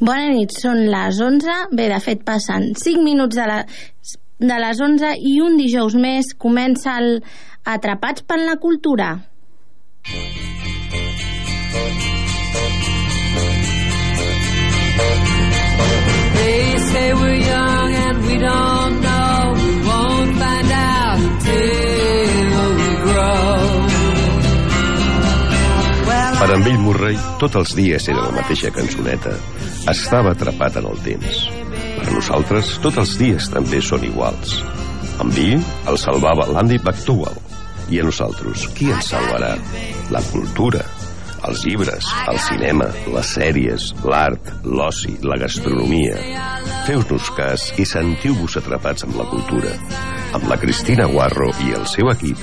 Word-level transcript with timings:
Bona 0.00 0.28
nit, 0.30 0.54
són 0.54 0.84
les 0.92 1.18
11. 1.26 1.56
Bé, 1.74 1.88
de 1.90 1.98
fet, 2.04 2.22
passen 2.22 2.70
5 2.78 3.02
minuts 3.02 3.34
de, 3.36 3.48
la, 3.50 3.58
de 4.38 4.60
les 4.64 4.80
11 4.86 5.10
i 5.32 5.34
un 5.42 5.58
dijous 5.58 5.98
més 5.98 6.30
comença 6.38 6.96
el 7.02 7.18
Atrapats 7.74 8.22
per 8.22 8.38
la 8.38 8.56
Cultura. 8.62 9.10
They 16.40 16.78
say 16.78 17.12
we're 17.14 17.49
Per 26.40 26.46
en 26.54 26.62
Bill 26.64 26.78
Murray, 26.80 27.18
tots 27.36 27.58
els 27.60 27.74
dies 27.76 28.06
era 28.08 28.22
la 28.24 28.32
mateixa 28.32 28.70
cançoneta. 28.72 29.34
Estava 29.92 30.30
atrapat 30.32 30.78
en 30.80 30.86
el 30.88 31.02
temps. 31.04 31.42
Per 31.98 32.06
nosaltres, 32.14 32.70
tots 32.80 32.96
els 33.02 33.12
dies 33.20 33.50
també 33.52 33.82
són 33.84 34.06
iguals. 34.08 34.54
En 35.20 35.28
Bill 35.36 35.60
el 35.90 36.00
salvava 36.00 36.48
l'Andy 36.48 36.78
McDowell. 36.80 37.36
I 37.92 38.00
a 38.00 38.06
nosaltres, 38.08 38.64
qui 38.72 38.88
ens 38.88 39.10
salvarà? 39.12 39.52
La 40.14 40.24
cultura, 40.30 40.80
els 41.44 41.66
llibres, 41.68 42.08
el 42.32 42.40
cinema, 42.46 42.88
les 43.12 43.34
sèries, 43.36 43.90
l'art, 44.08 44.50
l'oci, 44.64 45.18
la 45.20 45.36
gastronomia. 45.44 46.16
Feu-nos 46.88 47.28
cas 47.36 47.68
i 47.76 47.84
sentiu-vos 47.84 48.56
atrapats 48.62 49.04
amb 49.04 49.20
la 49.20 49.28
cultura. 49.28 49.76
Amb 50.40 50.48
la 50.48 50.56
Cristina 50.64 51.04
Guarro 51.12 51.52
i 51.66 51.76
el 51.76 51.84
seu 51.90 52.08
equip. 52.16 52.40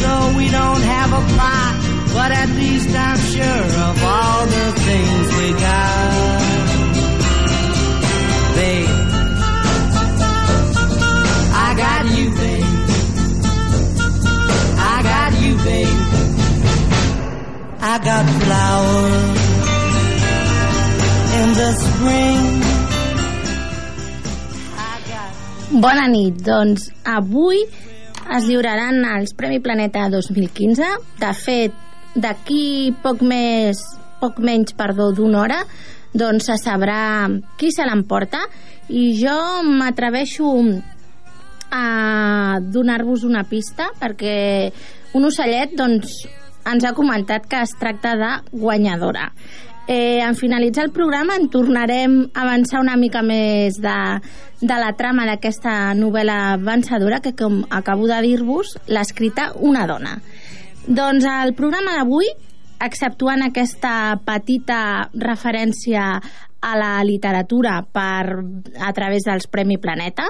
So 0.00 0.10
we 0.36 0.48
don't 0.50 0.82
have 0.82 1.10
a 1.12 1.22
plot, 1.32 1.74
but 2.14 2.30
at 2.32 2.48
least 2.60 2.90
I'm 2.94 3.18
sure 3.34 3.66
of 3.88 3.96
all 4.04 4.46
the 4.46 4.66
things 4.86 5.26
we 5.38 5.48
got. 5.52 6.42
Babe, 8.56 8.88
I 11.66 11.68
got 11.84 12.04
you, 12.18 12.26
babe. 12.40 12.70
I 14.94 14.96
got 15.12 15.32
you, 15.42 15.54
babe. 15.66 15.98
I 17.80 17.98
got 18.08 18.24
flowers 18.42 19.38
in 21.40 21.48
the 21.60 21.70
spring. 21.84 22.62
Bona 25.80 26.06
nit, 26.06 26.34
doncs 26.44 26.90
avui 27.04 27.60
es 28.36 28.46
lliuraran 28.48 29.02
els 29.18 29.34
Premi 29.36 29.60
Planeta 29.60 30.06
2015. 30.12 30.86
De 31.20 31.32
fet, 31.36 31.74
d'aquí 32.14 32.92
poc 33.04 33.20
més, 33.24 33.80
poc 34.22 34.38
menys, 34.40 34.72
perdó, 34.78 35.10
d'una 35.12 35.42
hora, 35.42 35.58
doncs 36.16 36.48
se 36.48 36.56
sabrà 36.60 37.28
qui 37.60 37.72
se 37.72 37.84
l'emporta 37.88 38.42
i 38.92 39.10
jo 39.20 39.36
m'atreveixo 39.68 40.52
a 41.72 42.58
donar-vos 42.60 43.24
una 43.24 43.44
pista 43.48 43.88
perquè 44.00 44.36
un 45.16 45.28
ocellet 45.28 45.72
doncs, 45.76 46.22
ens 46.68 46.84
ha 46.84 46.92
comentat 46.96 47.48
que 47.50 47.62
es 47.64 47.72
tracta 47.80 48.14
de 48.16 48.32
guanyadora. 48.52 49.30
Eh, 49.88 50.20
en 50.20 50.36
finalitzar 50.36 50.84
el 50.84 50.92
programa 50.92 51.34
en 51.34 51.48
tornarem 51.50 52.28
a 52.34 52.44
avançar 52.44 52.80
una 52.80 52.94
mica 52.96 53.22
més 53.26 53.80
de, 53.82 53.98
de 54.60 54.76
la 54.78 54.92
trama 54.94 55.26
d'aquesta 55.26 55.94
novel·la 55.98 56.56
vencedora 56.62 57.18
que, 57.20 57.34
com 57.34 57.64
acabo 57.70 58.06
de 58.06 58.20
dir-vos, 58.22 58.76
l'ha 58.86 59.02
escrita 59.02 59.50
una 59.58 59.88
dona. 59.90 60.20
Doncs 60.86 61.26
el 61.26 61.54
programa 61.58 61.96
d'avui, 61.98 62.30
exceptuant 62.82 63.42
aquesta 63.42 64.20
petita 64.22 65.10
referència 65.14 66.06
a 66.62 66.72
la 66.78 66.92
literatura 67.02 67.80
per, 67.82 68.38
a 68.78 68.92
través 68.94 69.26
dels 69.26 69.48
Premi 69.50 69.80
Planeta, 69.82 70.28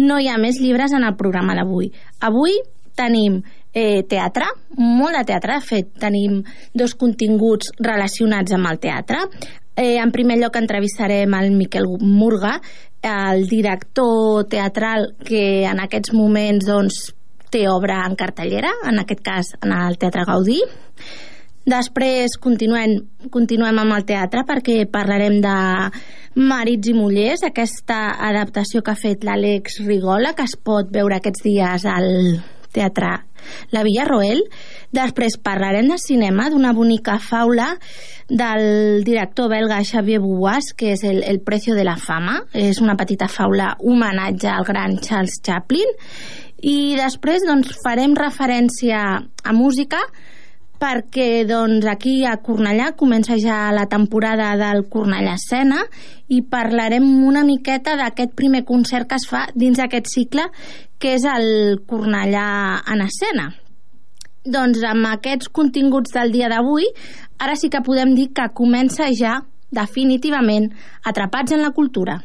no 0.00 0.16
hi 0.16 0.30
ha 0.32 0.40
més 0.40 0.60
llibres 0.64 0.96
en 0.96 1.04
el 1.04 1.16
programa 1.20 1.56
d'avui. 1.56 1.92
Avui 2.24 2.56
tenim 2.96 3.42
eh, 3.74 4.04
teatre, 4.08 4.46
molt 4.78 5.18
de 5.18 5.24
teatre, 5.32 5.58
de 5.58 5.66
fet 5.66 5.90
tenim 6.00 6.40
dos 6.72 6.94
continguts 6.94 7.74
relacionats 7.82 8.54
amb 8.54 8.70
el 8.70 8.80
teatre. 8.80 9.26
Eh, 9.74 9.98
en 9.98 10.14
primer 10.14 10.38
lloc 10.38 10.56
entrevistarem 10.56 11.34
el 11.34 11.50
Miquel 11.58 11.90
Murga, 12.00 12.60
el 13.04 13.44
director 13.50 14.46
teatral 14.48 15.10
que 15.26 15.66
en 15.68 15.82
aquests 15.82 16.14
moments 16.14 16.64
doncs, 16.64 17.04
té 17.54 17.68
obra 17.70 18.00
en 18.08 18.16
cartellera, 18.18 18.72
en 18.88 18.98
aquest 18.98 19.22
cas 19.22 19.52
en 19.62 19.70
el 19.76 19.98
Teatre 20.00 20.24
Gaudí. 20.26 20.58
Després 21.70 22.34
continuem, 22.42 22.96
continuem 23.32 23.78
amb 23.80 23.94
el 23.96 24.04
teatre 24.08 24.42
perquè 24.44 24.82
parlarem 24.90 25.38
de 25.44 25.54
Marits 26.34 26.90
i 26.90 26.96
Mullers, 26.96 27.44
aquesta 27.46 28.18
adaptació 28.28 28.82
que 28.82 28.92
ha 28.92 29.00
fet 29.00 29.24
l'Àlex 29.24 29.78
Rigola, 29.86 30.34
que 30.34 30.44
es 30.44 30.58
pot 30.60 30.90
veure 30.92 31.20
aquests 31.20 31.46
dies 31.46 31.86
al 31.88 32.10
Teatre 32.74 33.14
La 33.74 33.84
Villarroel. 33.86 34.44
Després 34.94 35.38
parlarem 35.42 35.88
de 35.90 35.98
cinema, 35.98 36.48
d'una 36.50 36.72
bonica 36.76 37.18
faula 37.22 37.74
del 38.28 39.04
director 39.04 39.50
belga 39.52 39.82
Xavier 39.84 40.20
Bouas, 40.22 40.72
que 40.76 40.94
és 40.94 41.04
el, 41.04 41.22
el 41.22 41.40
Precio 41.44 41.74
de 41.74 41.84
la 41.84 41.96
Fama. 42.00 42.40
És 42.52 42.80
una 42.82 42.96
petita 42.96 43.28
faula 43.28 43.74
homenatge 43.80 44.48
al 44.50 44.64
gran 44.68 44.98
Charles 45.04 45.40
Chaplin. 45.44 45.90
I 46.64 46.94
després 46.96 47.44
doncs, 47.44 47.74
farem 47.84 48.14
referència 48.16 49.00
a 49.20 49.52
música, 49.52 50.00
perquè 50.84 51.46
doncs, 51.48 51.86
aquí 51.88 52.18
a 52.28 52.36
Cornellà 52.44 52.90
comença 52.98 53.38
ja 53.40 53.72
la 53.72 53.86
temporada 53.88 54.50
del 54.60 54.84
Cornellà 54.92 55.38
Escena 55.38 55.80
i 56.28 56.42
parlarem 56.44 57.06
una 57.24 57.44
miqueta 57.46 57.94
d'aquest 57.96 58.34
primer 58.36 58.64
concert 58.68 59.08
que 59.08 59.16
es 59.16 59.24
fa 59.30 59.46
dins 59.54 59.80
d'aquest 59.80 60.10
cicle 60.12 60.44
que 61.00 61.14
és 61.16 61.24
el 61.24 61.80
Cornellà 61.88 62.82
en 62.92 63.04
escena. 63.06 63.48
Doncs 64.44 64.84
amb 64.84 65.08
aquests 65.08 65.48
continguts 65.48 66.12
del 66.12 66.34
dia 66.36 66.52
d'avui, 66.52 66.90
ara 67.40 67.56
sí 67.56 67.72
que 67.72 67.80
podem 67.84 68.12
dir 68.18 68.28
que 68.36 68.50
comença 68.52 69.08
ja 69.16 69.38
definitivament 69.72 70.68
Atrapats 71.02 71.56
en 71.56 71.64
la 71.64 71.72
Cultura. 71.72 72.20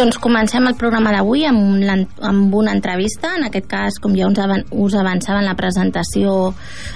Doncs 0.00 0.16
comencem 0.16 0.64
el 0.64 0.78
programa 0.80 1.10
d'avui 1.12 1.42
amb, 1.44 1.82
amb 2.24 2.54
una 2.56 2.72
entrevista, 2.72 3.34
en 3.36 3.42
aquest 3.44 3.66
cas, 3.68 3.98
com 4.00 4.14
ja 4.16 4.30
us, 4.30 4.38
avan 4.40 4.62
us 4.72 4.94
avançava 4.96 5.42
en 5.42 5.44
la 5.44 5.52
presentació 5.58 6.54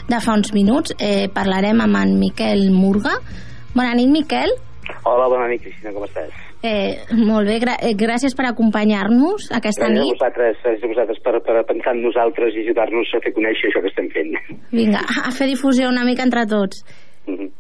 de 0.09 0.21
fa 0.25 0.33
uns 0.33 0.55
minuts, 0.57 0.95
eh, 0.97 1.29
parlarem 1.29 1.83
amb 1.85 1.99
en 2.01 2.15
Miquel 2.17 2.71
Murga. 2.73 3.19
Bona 3.75 3.93
nit, 3.99 4.09
Miquel. 4.09 4.55
Hola, 5.05 5.27
bona 5.29 5.51
nit, 5.51 5.61
Cristina, 5.61 5.93
com 5.93 6.07
estàs? 6.09 6.33
Eh, 6.65 6.97
molt 7.13 7.45
bé, 7.45 7.59
eh, 7.61 7.93
gràcies 7.93 8.33
per 8.33 8.47
acompanyar-nos 8.49 9.51
aquesta 9.53 9.85
Gràcies 9.85 10.01
a 10.01 10.01
nit. 10.01 10.17
vosaltres, 10.17 10.57
gràcies 10.65 10.85
a 10.85 10.93
vosaltres 10.95 11.21
per, 11.21 11.43
per 11.45 11.65
pensar 11.69 11.93
en 11.93 12.03
nosaltres 12.09 12.57
i 12.57 12.65
ajudar-nos 12.65 13.13
a 13.13 13.21
fer 13.21 13.35
conèixer 13.37 13.69
això 13.69 13.85
que 13.85 13.93
estem 13.93 14.09
fent. 14.17 14.33
Vinga, 14.73 15.05
a 15.05 15.31
fer 15.31 15.47
difusió 15.53 15.91
una 15.93 16.09
mica 16.09 16.23
entre 16.23 16.47
tots. 16.47 16.81
Mhm. 17.27 17.53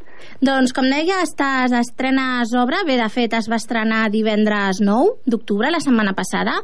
Doncs, 0.44 0.73
com 0.76 0.85
deia, 0.91 1.20
estàs, 1.25 1.73
estrenes 1.79 2.50
obra. 2.58 2.82
Bé, 2.85 2.96
de 2.99 3.06
fet, 3.12 3.32
es 3.38 3.46
va 3.49 3.56
estrenar 3.61 4.08
divendres 4.12 4.81
9 4.82 5.14
d'octubre, 5.31 5.70
la 5.73 5.81
setmana 5.81 6.12
passada. 6.19 6.56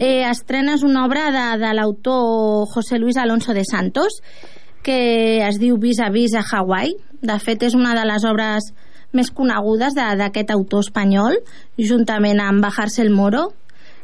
Eh, 0.00 0.24
estrenes 0.30 0.82
una 0.82 1.04
obra 1.06 1.28
de, 1.34 1.44
de 1.60 1.72
l'autor 1.76 2.66
José 2.72 2.98
Luis 2.98 3.16
Alonso 3.20 3.52
de 3.54 3.64
Santos, 3.68 4.22
que 4.82 4.96
es 5.46 5.60
diu 5.62 5.76
Vis 5.78 6.00
a 6.02 6.08
Vis 6.10 6.34
a 6.34 6.42
Hawaii. 6.42 6.96
De 7.22 7.36
fet, 7.38 7.62
és 7.68 7.76
una 7.78 7.92
de 7.94 8.06
les 8.08 8.24
obres 8.26 8.72
més 9.12 9.30
conegudes 9.30 9.94
de- 9.94 10.14
d'aquest 10.18 10.50
autor 10.50 10.82
espanyol, 10.82 11.36
juntament 11.78 12.40
amb 12.40 12.64
Bajarse 12.64 13.02
el 13.04 13.10
Moro, 13.14 13.52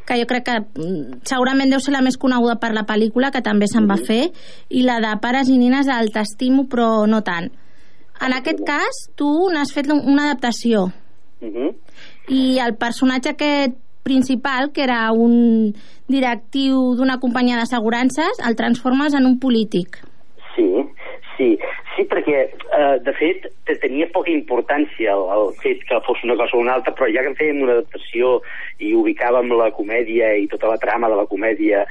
que 0.05 0.15
jo 0.21 0.27
crec 0.29 0.45
que 0.45 0.59
mm, 0.61 1.23
segurament 1.27 1.73
deu 1.73 1.81
ser 1.83 1.91
la 1.97 2.01
més 2.05 2.15
coneguda 2.17 2.55
per 2.61 2.71
la 2.77 2.85
pel·lícula, 2.87 3.33
que 3.33 3.41
també 3.43 3.67
se'n 3.67 3.89
va 3.89 3.97
fer, 3.97 4.29
i 4.69 4.85
la 4.85 4.99
de 5.03 5.11
Pares 5.21 5.49
i 5.49 5.57
nines 5.57 5.89
del 5.89 6.13
T'estimo, 6.13 6.69
però 6.69 7.07
no 7.09 7.19
tant. 7.25 7.49
En 8.25 8.33
aquest 8.35 8.59
cas, 8.67 9.05
tu 9.15 9.49
n'has 9.53 9.71
fet 9.73 9.87
un- 9.91 10.03
una 10.05 10.25
adaptació 10.29 10.87
Mhm. 11.41 11.75
i 12.27 12.59
el 12.59 12.75
personatge 12.75 13.29
aquest 13.29 13.77
principal, 14.03 14.71
que 14.73 14.83
era 14.83 15.11
un 15.11 15.73
directiu 16.07 16.95
d'una 16.95 17.19
companyia 17.19 17.57
d'assegurances, 17.57 18.39
el 18.47 18.55
transformes 18.55 19.13
en 19.13 19.25
un 19.25 19.39
polític. 19.39 19.99
Sí, 20.55 20.65
sí, 21.37 21.57
sí, 21.95 22.03
perquè, 22.03 22.49
eh, 22.49 22.99
de 23.03 23.13
fet, 23.13 23.51
te- 23.65 23.75
tenia 23.75 24.07
poca 24.11 24.31
importància 24.31 25.13
el, 25.13 25.23
el 25.37 25.53
fet 25.61 25.79
que 25.87 25.99
fos 26.05 26.17
una 26.23 26.35
cosa 26.35 26.57
o 26.57 26.59
una 26.59 26.73
altra, 26.73 26.93
però 26.95 27.07
ja 27.13 27.21
que 27.21 27.27
en 27.29 27.35
fèiem 27.35 27.61
una 27.61 27.73
adaptació 27.73 28.41
i 28.79 28.93
ubicàvem 28.93 29.47
la 29.55 29.71
comèdia 29.71 30.35
i 30.35 30.47
tota 30.47 30.67
la 30.67 30.77
trama 30.77 31.07
de 31.07 31.15
la 31.15 31.25
comèdia 31.25 31.85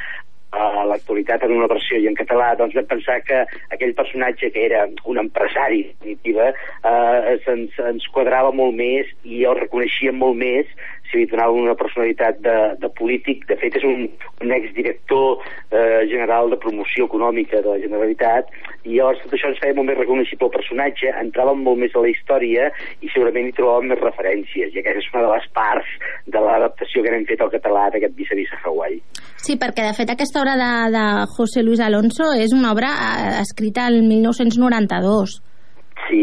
a 0.52 0.84
l'actualitat 0.88 1.42
en 1.44 1.52
una 1.58 1.68
versió 1.68 1.98
i 2.00 2.06
en 2.08 2.16
català, 2.16 2.54
doncs 2.56 2.76
vam 2.78 2.86
pensar 2.88 3.18
que 3.26 3.42
aquell 3.74 3.94
personatge 3.98 4.50
que 4.54 4.64
era 4.64 4.86
un 5.04 5.20
empresari, 5.20 5.82
en 5.84 5.92
definitiva, 5.98 6.50
eh, 6.88 7.36
ens, 7.52 7.76
ens 7.90 8.08
quadrava 8.14 8.52
molt 8.52 8.76
més 8.78 9.10
i 9.24 9.44
el 9.44 9.58
reconeixíem 9.60 10.16
molt 10.16 10.38
més 10.40 10.70
si 11.10 11.20
li 11.20 11.28
donava 11.30 11.56
una 11.56 11.74
personalitat 11.78 12.40
de, 12.44 12.56
de 12.82 12.90
polític. 12.98 13.46
De 13.48 13.56
fet, 13.60 13.76
és 13.80 13.84
un, 13.86 14.06
un 14.44 14.54
exdirector 14.54 15.40
eh, 15.70 16.04
general 16.10 16.52
de 16.52 16.60
promoció 16.60 17.08
econòmica 17.08 17.62
de 17.64 17.72
la 17.72 17.80
Generalitat 17.82 18.52
i 18.84 18.96
llavors 18.96 19.22
tot 19.24 19.34
això 19.36 19.50
ens 19.50 19.60
feia 19.62 19.76
molt 19.76 19.90
més 19.90 19.98
reconeixible 19.98 20.48
el 20.48 20.54
personatge, 20.54 21.12
entràvem 21.22 21.64
molt 21.64 21.80
més 21.82 21.96
a 21.96 22.04
la 22.04 22.12
història 22.12 22.68
i 23.04 23.10
segurament 23.12 23.48
hi 23.48 23.56
trobàvem 23.56 23.90
més 23.92 24.02
referències 24.02 24.74
i 24.74 24.82
aquesta 24.82 25.04
és 25.04 25.10
una 25.14 25.24
de 25.26 25.32
les 25.34 25.48
parts 25.56 25.96
de 26.26 26.44
l'adaptació 26.44 27.04
que 27.04 27.12
n'hem 27.14 27.26
fet 27.28 27.44
al 27.44 27.52
català 27.52 27.88
d'aquest 27.92 28.16
Vis 28.18 28.32
a 28.32 28.38
Vis 28.38 28.54
a 28.54 28.62
Hawaii. 28.64 29.00
Sí, 29.36 29.58
perquè 29.60 29.86
de 29.86 29.96
fet 29.96 30.12
aquesta 30.14 30.42
obra 30.42 30.56
de, 30.60 30.72
de 30.94 31.04
José 31.36 31.64
Luis 31.64 31.82
Alonso 31.84 32.32
és 32.36 32.54
una 32.56 32.72
obra 32.76 32.94
eh, 32.94 33.36
escrita 33.42 33.88
el 33.88 34.02
1992. 34.06 35.38
Sí, 36.08 36.22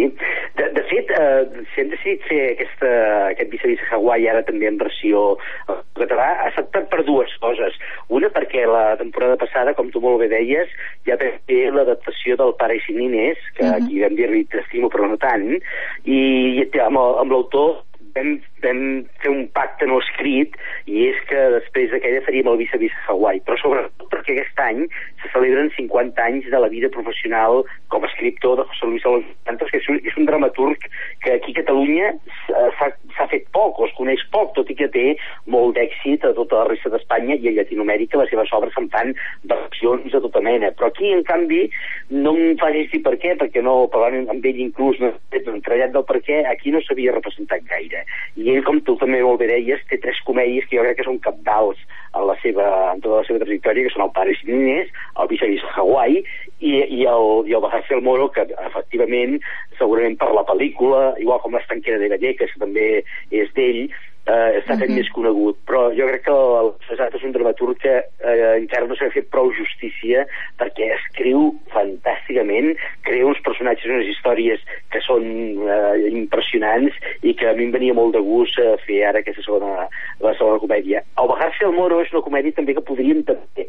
de, 0.57 0.69
de 0.77 0.83
fet, 0.89 1.09
eh, 1.11 1.63
si 1.73 1.81
hem 1.81 1.89
decidit 1.91 2.21
fer 2.29 2.41
aquesta, 2.53 2.89
aquest 3.31 3.51
Vis 3.51 3.63
a 3.65 3.67
Vis 3.71 3.83
a 3.85 3.95
Hawaii 3.95 4.27
ara 4.31 4.43
també 4.47 4.67
en 4.69 4.77
versió 4.77 5.37
en 5.67 5.81
català, 5.99 6.27
ha 6.43 6.49
estat 6.51 6.69
per, 6.71 6.83
per 6.91 7.03
dues 7.07 7.33
coses. 7.43 7.75
Una, 8.09 8.29
perquè 8.33 8.65
la 8.69 8.95
temporada 9.01 9.35
passada, 9.41 9.73
com 9.77 9.89
tu 9.91 9.99
molt 10.03 10.19
bé 10.23 10.29
deies, 10.31 10.69
ja 11.07 11.17
vam 11.21 11.35
fer 11.49 11.71
l'adaptació 11.75 12.37
del 12.39 12.55
Pare 12.59 12.77
i 12.77 12.83
Sinines, 12.87 13.37
que 13.57 13.65
Mhm. 13.65 13.73
aquí 13.81 14.01
vam 14.01 14.15
dir-li 14.15 14.45
t'estimo 14.45 14.89
però 14.89 15.09
no 15.09 15.17
tant, 15.17 15.59
i 16.05 16.63
amb, 16.79 16.97
el- 16.97 17.17
amb 17.21 17.31
l'autor 17.31 17.83
vam, 18.15 18.39
vam 18.63 18.81
fer 19.21 19.31
un 19.31 19.47
pacte 19.55 19.87
no 19.89 19.99
escrit 20.03 20.55
i 20.89 21.07
és 21.09 21.19
que 21.29 21.41
després 21.57 21.91
d'aquella 21.91 22.23
faríem 22.25 22.49
el 22.51 22.59
Vis 22.61 22.73
a 22.75 22.79
Hawaii, 23.11 23.41
però 23.45 23.57
sobretot 23.61 24.09
perquè 24.11 24.35
aquest 24.35 24.61
any 24.63 24.85
se 25.21 25.31
celebren 25.33 25.71
50 25.75 26.23
anys 26.23 26.49
de 26.51 26.61
la 26.61 26.71
vida 26.71 26.89
professional 26.93 27.63
com 27.93 28.03
a 28.03 28.11
escriptor 28.11 28.59
de 28.59 28.67
José 28.71 28.91
Luis 28.91 29.05
Alonso 29.05 29.33
Santos, 29.45 29.71
que 29.71 29.81
és 29.81 29.89
un, 29.91 29.99
és 30.03 30.17
un 30.17 30.29
dramaturg 30.29 30.87
que 31.23 31.35
aquí 31.37 31.55
a 31.55 31.61
Catalunya 31.61 32.13
s'ha 32.45 32.91
s'ha 33.15 33.27
fet 33.31 33.47
poc, 33.55 33.79
o 33.79 33.87
es 33.87 33.93
coneix 33.97 34.23
poc, 34.33 34.53
tot 34.57 34.69
i 34.71 34.75
que 34.77 34.89
té 34.91 35.05
molt 35.51 35.75
d'èxit 35.77 36.25
a 36.27 36.33
tota 36.37 36.61
la 36.61 36.67
resta 36.69 36.91
d'Espanya 36.93 37.37
i 37.39 37.49
a 37.49 37.53
Llatinoamèrica 37.57 38.19
les 38.19 38.31
seves 38.33 38.51
obres 38.57 38.75
se'n 38.75 38.89
fan 38.93 39.13
versions 39.51 40.11
de 40.11 40.21
tota 40.25 40.41
mena. 40.43 40.71
Però 40.75 40.89
aquí, 40.91 41.11
en 41.15 41.23
canvi, 41.27 41.63
no 42.11 42.35
em 42.35 42.57
facis 42.61 42.91
dir 42.91 43.01
per 43.05 43.15
què, 43.21 43.35
perquè 43.39 43.63
no, 43.65 43.77
parlant 43.93 44.29
amb 44.33 44.45
ell 44.45 44.61
inclús, 44.67 44.99
no 44.99 45.13
entrellat 45.55 45.93
del 45.95 46.05
per 46.07 46.21
què, 46.25 46.41
aquí 46.49 46.73
no 46.73 46.83
s'havia 46.83 47.15
representat 47.15 47.63
gaire. 47.69 48.03
I 48.35 48.44
ell, 48.53 48.63
com 48.67 48.79
tu 48.85 48.95
també 49.01 49.21
molt 49.23 49.39
bé 49.41 49.49
deies, 49.49 49.83
té 49.89 49.99
tres 50.01 50.19
comèdies 50.27 50.67
que 50.69 50.77
jo 50.77 50.85
crec 50.85 50.99
que 50.99 51.07
són 51.07 51.19
capdals 51.23 51.79
en, 52.13 52.23
la 52.29 52.35
seva, 52.41 52.65
en 52.93 53.03
tota 53.03 53.21
la 53.21 53.27
seva 53.27 53.41
trajectòria, 53.43 53.85
que 53.87 53.93
són 53.93 54.05
el 54.07 54.13
Pare 54.15 54.35
i 54.35 54.39
Inés, 54.45 54.91
el 55.19 55.35
a 55.55 55.71
Hawaii 55.75 56.23
i, 56.59 56.73
i 56.73 57.05
el, 57.11 57.29
i 57.49 57.55
el 57.57 57.63
Bajarse 57.65 57.95
el 57.97 58.03
Moro, 58.05 58.29
que 58.35 58.47
efectivament, 58.67 59.39
segurament 59.79 60.17
per 60.21 60.31
la 60.33 60.45
pel·lícula, 60.47 61.15
igual 61.21 61.41
com 61.43 61.55
l'Estanquera 61.57 62.01
de 62.01 62.11
Galleques, 62.15 62.53
que 62.53 62.63
també 62.63 62.89
és 63.31 63.51
d'ell, 63.57 63.87
eh, 64.27 64.59
està 64.59 64.77
fent 64.77 64.89
Mhm. 64.89 64.97
més 64.97 65.09
conegut, 65.13 65.57
però 65.67 65.89
jo 65.95 66.07
crec 66.07 66.23
que 66.25 66.31
el 66.33 66.71
Cesat 66.87 67.15
és 67.15 67.23
un 67.23 67.31
dramaturg 67.31 67.77
que 67.77 67.95
eh, 67.97 68.57
encara 68.57 68.87
no 68.87 68.95
s'ha 68.95 69.09
fet 69.13 69.29
prou 69.29 69.51
justícia 69.53 70.25
perquè 70.59 70.89
escriu 70.95 71.53
fantàsticament, 71.73 72.75
crea 73.03 73.25
uns 73.25 73.39
personatges, 73.45 73.85
unes 73.85 74.07
històries 74.07 74.59
que 74.91 75.01
són 75.05 75.23
eh, 75.25 76.09
impressionants 76.11 76.93
i 77.21 77.35
que 77.35 77.49
a 77.49 77.53
mi 77.53 77.65
em 77.65 77.71
venia 77.71 77.93
molt 77.93 78.13
de 78.15 78.21
gust 78.21 78.57
eh, 78.59 78.75
fer 78.85 79.03
ara 79.05 79.19
aquesta 79.19 79.43
segona, 79.45 79.87
la 80.19 80.33
segona 80.39 80.59
comèdia. 80.59 81.03
El 81.21 81.27
Bajarse 81.27 81.65
al 81.65 81.73
Moro 81.77 82.01
és 82.01 82.11
una 82.13 82.25
comèdia 82.25 82.55
també 82.55 82.73
que 82.73 82.81
podríem 82.85 83.23
també 83.27 83.67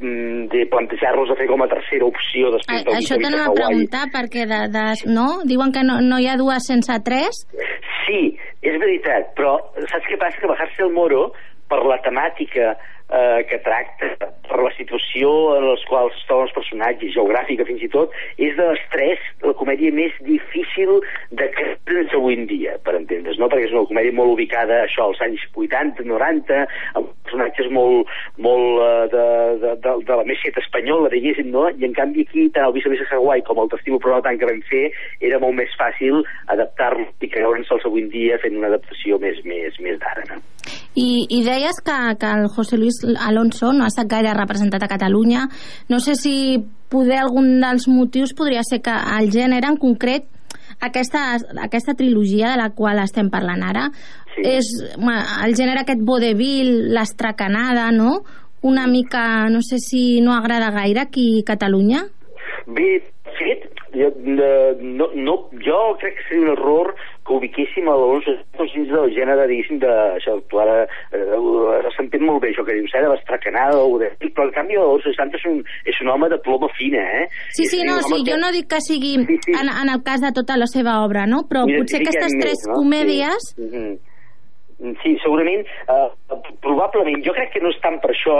mm, 0.00 0.48
de 0.52 0.66
plantejar-nos 0.70 1.30
a 1.30 1.36
fer 1.38 1.48
com 1.50 1.62
a 1.62 1.68
tercera 1.70 2.06
opció 2.06 2.48
A, 2.48 2.56
després 2.56 2.84
del 2.84 2.98
això 3.00 3.18
Vis 3.18 3.34
a 3.34 3.50
preguntar 3.56 4.04
perquè 4.14 4.46
de, 4.46 4.60
de, 4.74 4.84
no? 5.10 5.28
diuen 5.48 5.72
que 5.74 5.82
no, 5.82 6.00
no 6.04 6.20
hi 6.22 6.28
ha 6.30 6.36
dues 6.40 6.66
sense 6.70 6.94
tres 7.04 7.42
Sí, 8.04 8.38
és 8.66 8.78
veritat, 8.80 9.32
però 9.38 9.56
saps 9.90 10.06
què 10.08 10.18
passa? 10.20 10.40
Que 10.40 10.50
bajar-se 10.50 10.84
el 10.86 10.94
moro 10.94 11.32
per 11.68 11.80
la 11.84 11.98
temàtica 12.04 12.74
eh, 13.08 13.44
que 13.48 13.58
tracta, 13.64 14.30
per 14.48 14.60
la 14.62 14.72
situació 14.76 15.30
en 15.56 15.66
les 15.68 15.84
quals 15.88 16.16
troben 16.28 16.48
els 16.48 16.54
personatges, 16.56 17.14
geogràfica 17.16 17.66
fins 17.68 17.84
i 17.84 17.90
tot, 17.92 18.14
és 18.40 18.56
de 18.56 18.68
les 18.70 18.82
tres 18.92 19.24
la 19.44 19.54
comèdia 19.58 19.92
més 19.94 20.14
difícil 20.26 20.98
de 21.36 21.48
creure's 21.56 22.14
avui 22.16 22.38
en 22.38 22.46
dia, 22.50 22.76
per 22.84 22.96
entendre's, 22.98 23.38
no? 23.40 23.50
Perquè 23.50 23.68
és 23.68 23.74
una 23.76 23.86
comèdia 23.90 24.16
molt 24.16 24.34
ubicada, 24.36 24.82
això, 24.84 25.08
als 25.08 25.22
anys 25.24 25.44
80, 25.54 26.04
90, 26.08 26.64
amb 27.00 27.12
personatges 27.28 27.70
molt, 27.74 28.10
molt 28.44 28.82
eh, 28.84 29.06
de, 29.14 29.26
de, 29.64 29.74
de, 29.84 29.94
de 30.08 30.20
la 30.22 30.26
meseta 30.28 30.62
espanyola, 30.64 31.12
diguéssim, 31.12 31.52
no? 31.54 31.68
I 31.68 31.88
en 31.88 31.96
canvi 31.96 32.26
aquí, 32.28 32.48
tant 32.54 32.68
el 32.68 32.76
Visa 32.76 32.92
Visa 32.92 33.08
Hawaii 33.12 33.44
com 33.48 33.62
el 33.62 33.72
T'estimo 33.72 34.00
però 34.02 34.18
no 34.18 34.24
tant 34.26 34.40
que 34.40 34.48
vam 34.48 34.60
fer, 34.70 34.88
era 35.24 35.40
molt 35.42 35.58
més 35.60 35.72
fàcil 35.80 36.22
adaptar-lo 36.54 37.08
i 37.20 37.32
creure'ns-els 37.32 37.88
avui 37.88 38.06
en 38.06 38.12
dia 38.14 38.40
fent 38.42 38.56
una 38.58 38.72
adaptació 38.72 39.20
més, 39.22 39.42
més, 39.48 39.80
més 39.84 40.00
d'ara, 40.02 40.28
no? 40.32 40.77
I, 40.94 41.26
i 41.28 41.42
deies 41.44 41.78
que, 41.84 41.98
que 42.18 42.26
el 42.26 42.48
José 42.48 42.78
Luis 42.78 43.02
Alonso 43.20 43.72
no 43.72 43.84
ha 43.84 43.92
estat 43.92 44.08
gaire 44.10 44.32
representat 44.34 44.82
a 44.82 44.88
Catalunya. 44.88 45.48
No 45.88 46.00
sé 46.00 46.16
si 46.16 46.64
poder 46.88 47.20
algun 47.20 47.60
dels 47.60 47.88
motius 47.88 48.34
podria 48.34 48.64
ser 48.64 48.80
que 48.82 48.94
el 49.18 49.30
gènere 49.30 49.68
en 49.68 49.76
concret 49.76 50.26
aquesta, 50.80 51.36
aquesta 51.62 51.94
trilogia 51.94 52.50
de 52.50 52.58
la 52.60 52.70
qual 52.70 52.98
estem 53.02 53.30
parlant 53.30 53.62
ara 53.66 53.90
Sí. 54.38 54.42
és 54.46 54.66
el 54.94 55.54
gènere 55.58 55.82
aquest 55.82 56.02
vodevil, 56.06 56.92
l'estracanada, 56.94 57.90
no? 57.90 58.20
Una 58.62 58.86
mica, 58.86 59.48
no 59.50 59.62
sé 59.62 59.78
si 59.78 60.20
no 60.20 60.34
agrada 60.34 60.70
gaire 60.70 61.00
aquí 61.00 61.40
a 61.40 61.44
Catalunya. 61.52 62.04
Bé, 62.66 63.02
fet, 63.38 63.66
jo, 63.94 64.10
no, 64.22 65.08
no, 65.14 65.36
jo 65.64 65.78
crec 65.98 66.18
que 66.18 66.26
seria 66.28 66.44
un 66.44 66.52
error 66.52 66.94
que 67.28 67.36
ubiquéssim 67.36 67.86
a 67.88 67.94
l'Alonso 67.94 68.32
Santos 68.38 68.72
dins 68.74 68.88
del 68.88 69.12
gènere, 69.14 69.44
diguéssim, 69.50 69.78
de... 69.82 69.90
Això, 70.16 70.34
tu 70.48 70.60
ara 70.62 70.78
eh, 71.12 71.92
s'entén 71.96 72.24
molt 72.24 72.40
bé 72.42 72.50
això 72.54 72.64
que 72.64 72.74
dius, 72.78 72.94
eh, 72.96 73.02
de 73.04 73.12
l'estracanada 73.12 73.76
o 73.84 73.98
de... 74.00 74.08
Però 74.32 74.48
en 74.48 74.54
canvi 74.56 74.78
l'Alonso 74.80 75.12
Santos 75.16 75.44
és 75.44 75.50
un, 75.52 75.60
és 75.92 76.00
un 76.02 76.08
home 76.14 76.30
de 76.32 76.40
ploma 76.44 76.70
fina, 76.78 77.04
eh? 77.20 77.26
Sí, 77.52 77.68
sí, 77.68 77.82
no, 77.84 78.00
sí, 78.08 78.22
jo 78.24 78.32
que- 78.32 78.40
no 78.40 78.50
dic 78.56 78.68
que 78.72 78.80
sigui 78.80 79.14
Sí, 79.28 79.38
sí. 79.44 79.52
en, 79.60 79.68
en 79.68 79.92
el 79.94 80.02
cas 80.02 80.24
de 80.24 80.32
tota 80.32 80.56
la 80.56 80.66
seva 80.70 81.02
obra, 81.04 81.26
no? 81.28 81.44
Però 81.50 81.66
potser 81.68 82.00
aquestes 82.02 82.32
més, 82.34 82.44
tres 82.46 82.64
no? 82.68 82.80
comèdies... 82.80 83.52
Sí. 83.54 83.68
Mhm. 83.68 83.98
Sí, 84.78 85.16
segurament, 85.18 85.64
eh, 85.90 86.36
probablement, 86.62 87.18
jo 87.26 87.32
crec 87.34 87.50
que 87.50 87.62
no 87.64 87.72
és 87.74 87.80
tant 87.82 87.96
per 87.98 88.12
això, 88.12 88.36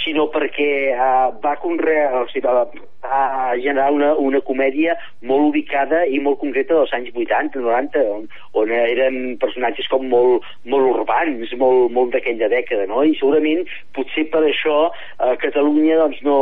sinó 0.00 0.24
perquè 0.32 0.68
eh, 0.94 1.26
va 1.44 1.52
conrear, 1.60 2.22
o 2.22 2.30
sigui, 2.30 2.46
va, 2.48 2.62
a 3.04 3.52
generar 3.60 3.90
una, 3.92 4.14
una 4.16 4.40
comèdia 4.46 4.94
molt 5.28 5.50
ubicada 5.50 6.06
i 6.08 6.22
molt 6.24 6.40
concreta 6.40 6.78
dels 6.78 6.94
anys 6.96 7.12
80, 7.12 7.60
90, 7.60 8.06
on, 8.14 8.24
on 8.62 8.72
eren 8.78 9.36
personatges 9.42 9.90
com 9.92 10.08
molt, 10.08 10.48
molt 10.64 10.94
urbans, 10.94 11.52
molt, 11.60 11.92
molt 11.92 12.16
d'aquella 12.16 12.48
dècada, 12.54 12.88
no? 12.88 13.04
I 13.04 13.12
segurament, 13.20 13.68
potser 13.92 14.30
per 14.32 14.46
això, 14.48 14.78
a 15.20 15.36
Catalunya, 15.44 16.00
doncs, 16.06 16.24
no... 16.24 16.40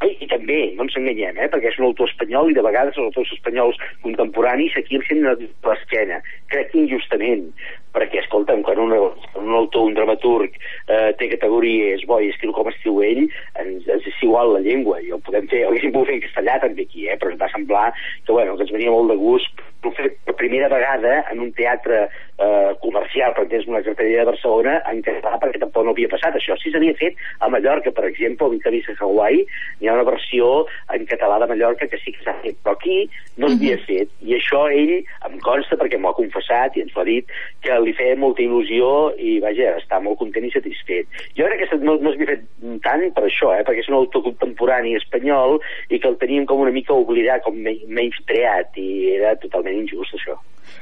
I, 0.00 0.14
i 0.24 0.26
també, 0.30 0.58
no 0.76 0.86
ens 0.86 0.96
enganyem, 0.96 1.36
eh? 1.36 1.48
perquè 1.52 1.68
és 1.68 1.78
un 1.80 1.90
autor 1.90 2.08
espanyol 2.08 2.48
i 2.48 2.56
de 2.56 2.64
vegades 2.64 2.96
els 2.96 3.10
autors 3.10 3.34
espanyols 3.36 3.80
contemporanis 4.04 4.78
aquí 4.80 4.96
els 4.96 5.04
senten 5.10 5.28
a 5.28 5.34
l'esquena. 5.68 6.22
Crec 6.52 6.70
que 6.72 6.80
injustament, 6.80 7.50
perquè, 7.92 8.22
escolta'm, 8.22 8.62
quan 8.64 8.80
un, 8.80 8.94
un 8.94 9.52
autor, 9.58 9.90
un 9.90 9.98
dramaturg, 9.98 10.56
eh, 10.88 11.10
té 11.20 11.28
categoria, 11.34 11.92
és 11.98 12.06
bo 12.08 12.20
i 12.22 12.30
escriu 12.32 12.54
com 12.56 12.70
escriu 12.72 13.02
ell, 13.04 13.26
ens, 13.60 13.84
ens 13.84 14.08
és 14.08 14.22
igual 14.24 14.54
la 14.54 14.64
llengua, 14.64 15.02
i 15.04 15.12
ho 15.12 15.20
podem 15.26 15.50
fer, 15.52 15.66
ho 15.66 15.72
haguéssim 15.74 15.92
pogut 15.92 16.08
fer 16.08 16.16
en 16.16 16.24
castellà 16.24 16.56
també 16.64 16.88
aquí, 16.88 17.04
eh, 17.08 17.18
però 17.20 17.34
ens 17.34 17.42
va 17.42 17.50
semblar 17.52 17.86
que, 17.92 18.32
bueno, 18.32 18.56
que 18.56 18.64
ens 18.64 18.72
venia 18.76 18.94
molt 18.94 19.12
de 19.12 19.18
gust 19.20 19.66
ho 19.80 19.92
fer 19.96 20.10
per 20.26 20.34
primera 20.36 20.68
vegada 20.68 21.24
en 21.32 21.40
un 21.40 21.52
teatre 21.56 22.02
eh, 22.06 22.72
comercial, 22.82 23.32
per 23.36 23.46
exemple, 23.46 23.76
una 23.76 23.82
cartellera 23.84 24.24
de 24.24 24.30
Barcelona, 24.30 24.74
en 24.90 25.00
català, 25.06 25.38
perquè 25.40 25.60
tampoc 25.62 25.86
no 25.86 25.94
havia 25.94 26.10
passat 26.12 26.36
això. 26.36 26.56
Sí 26.60 26.72
s'havia 26.72 26.96
fet 27.00 27.16
a 27.40 27.48
Mallorca, 27.52 27.92
per 27.96 28.04
exemple, 28.08 28.46
o 28.46 28.52
a 28.52 28.96
Hawaii, 29.00 29.46
hi 29.90 29.96
ha 29.96 29.98
una 29.98 30.10
versió 30.10 30.66
en 30.94 31.06
català 31.06 31.38
de 31.40 31.48
Mallorca 31.50 31.88
que 31.90 31.98
sí 32.04 32.12
que 32.14 32.22
s'ha 32.24 32.36
fet, 32.44 32.56
però 32.62 32.76
aquí 32.76 33.08
no 33.36 33.48
s'havia 33.48 33.74
uh 33.74 33.80
-huh. 33.80 33.86
fet. 33.86 34.08
I 34.22 34.34
això 34.38 34.60
ell 34.70 34.94
em 35.28 35.38
consta, 35.40 35.76
perquè 35.76 35.98
m'ho 35.98 36.10
ha 36.10 36.20
confessat 36.22 36.76
i 36.76 36.82
ens 36.82 36.96
ho 36.96 37.00
ha 37.00 37.04
dit, 37.04 37.26
que 37.62 37.80
li 37.80 37.92
feia 37.92 38.16
molta 38.16 38.42
il·lusió 38.42 39.14
i, 39.18 39.40
vaja, 39.40 39.76
està 39.78 40.00
molt 40.00 40.18
content 40.18 40.44
i 40.44 40.50
satisfet. 40.50 41.06
Jo 41.36 41.44
crec 41.46 41.68
que 41.68 41.76
no, 41.78 41.96
no 41.96 42.10
s'havia 42.12 42.36
fet 42.36 42.44
tant 42.82 43.12
per 43.14 43.24
això, 43.24 43.52
eh, 43.54 43.64
perquè 43.64 43.80
és 43.80 43.88
un 43.88 43.98
autor 43.98 44.22
contemporani 44.22 44.96
espanyol 44.96 45.60
i 45.88 45.98
que 45.98 46.08
el 46.08 46.16
teníem 46.16 46.46
com 46.46 46.60
una 46.60 46.70
mica 46.70 46.92
oblidat, 46.94 47.42
com 47.42 47.54
menys 47.56 48.16
creat, 48.26 48.76
i 48.76 49.16
era 49.16 49.36
totalment 49.36 49.74
injust, 49.74 50.14
això. 50.14 50.38